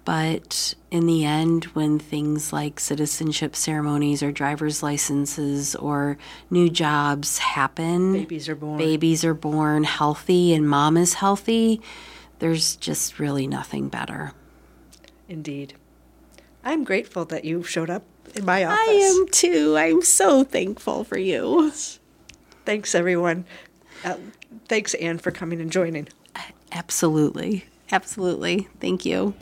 but 0.06 0.74
in 0.90 1.06
the 1.06 1.24
end, 1.26 1.66
when 1.66 2.00
things 2.00 2.52
like 2.52 2.80
citizenship 2.80 3.56
ceremonies 3.56 4.24
or 4.24 4.32
driver's 4.32 4.82
licenses 4.82 5.76
or 5.76 6.18
new 6.50 6.68
jobs 6.70 7.38
happen, 7.38 8.14
Babies 8.14 8.50
are 8.50 8.56
born. 8.56 8.78
babies 8.80 9.24
are 9.24 9.36
born 9.36 9.84
healthy 9.84 10.54
and 10.56 10.68
mom 10.68 10.98
is 10.98 11.14
healthy, 11.16 11.80
there's 12.40 12.76
just 12.78 13.20
really 13.20 13.46
nothing 13.46 13.90
better. 13.90 14.32
Indeed. 15.28 15.76
I'm 16.64 16.84
grateful 16.84 17.26
that 17.26 17.46
you 17.46 17.64
showed 17.64 17.90
up 17.90 18.04
in 18.36 18.46
my 18.46 18.64
office. 18.64 18.80
I 18.80 18.92
am 18.92 19.28
too. 19.32 19.78
I'm 19.78 20.02
so 20.02 20.44
thankful 20.44 21.04
for 21.04 21.18
you. 21.18 21.72
Thanks, 22.66 22.94
everyone. 22.94 23.46
Uh, 24.04 24.18
thanks, 24.68 24.94
Ann, 24.96 25.18
for 25.18 25.32
coming 25.32 25.62
and 25.62 25.72
joining. 25.72 26.08
Absolutely. 26.72 27.66
Absolutely. 27.92 28.68
Thank 28.80 29.06
you. 29.06 29.34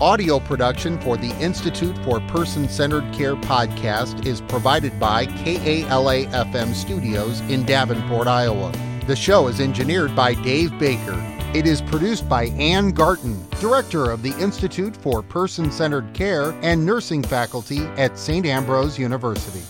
Audio 0.00 0.40
production 0.40 1.00
for 1.00 1.16
the 1.16 1.30
Institute 1.40 1.96
for 1.98 2.20
Person 2.22 2.68
Centered 2.68 3.10
Care 3.14 3.36
podcast 3.36 4.26
is 4.26 4.40
provided 4.42 4.98
by 4.98 5.26
KALA 5.26 6.26
FM 6.26 6.74
Studios 6.74 7.40
in 7.42 7.64
Davenport, 7.64 8.26
Iowa. 8.26 8.72
The 9.06 9.14
show 9.14 9.46
is 9.46 9.60
engineered 9.60 10.14
by 10.16 10.34
Dave 10.34 10.76
Baker. 10.78 11.33
It 11.54 11.68
is 11.68 11.80
produced 11.80 12.28
by 12.28 12.46
Ann 12.46 12.90
Garton, 12.90 13.40
Director 13.60 14.10
of 14.10 14.22
the 14.22 14.36
Institute 14.42 14.96
for 14.96 15.22
Person 15.22 15.70
Centered 15.70 16.12
Care 16.12 16.50
and 16.62 16.84
Nursing 16.84 17.22
Faculty 17.22 17.86
at 17.96 18.18
St. 18.18 18.44
Ambrose 18.44 18.98
University. 18.98 19.62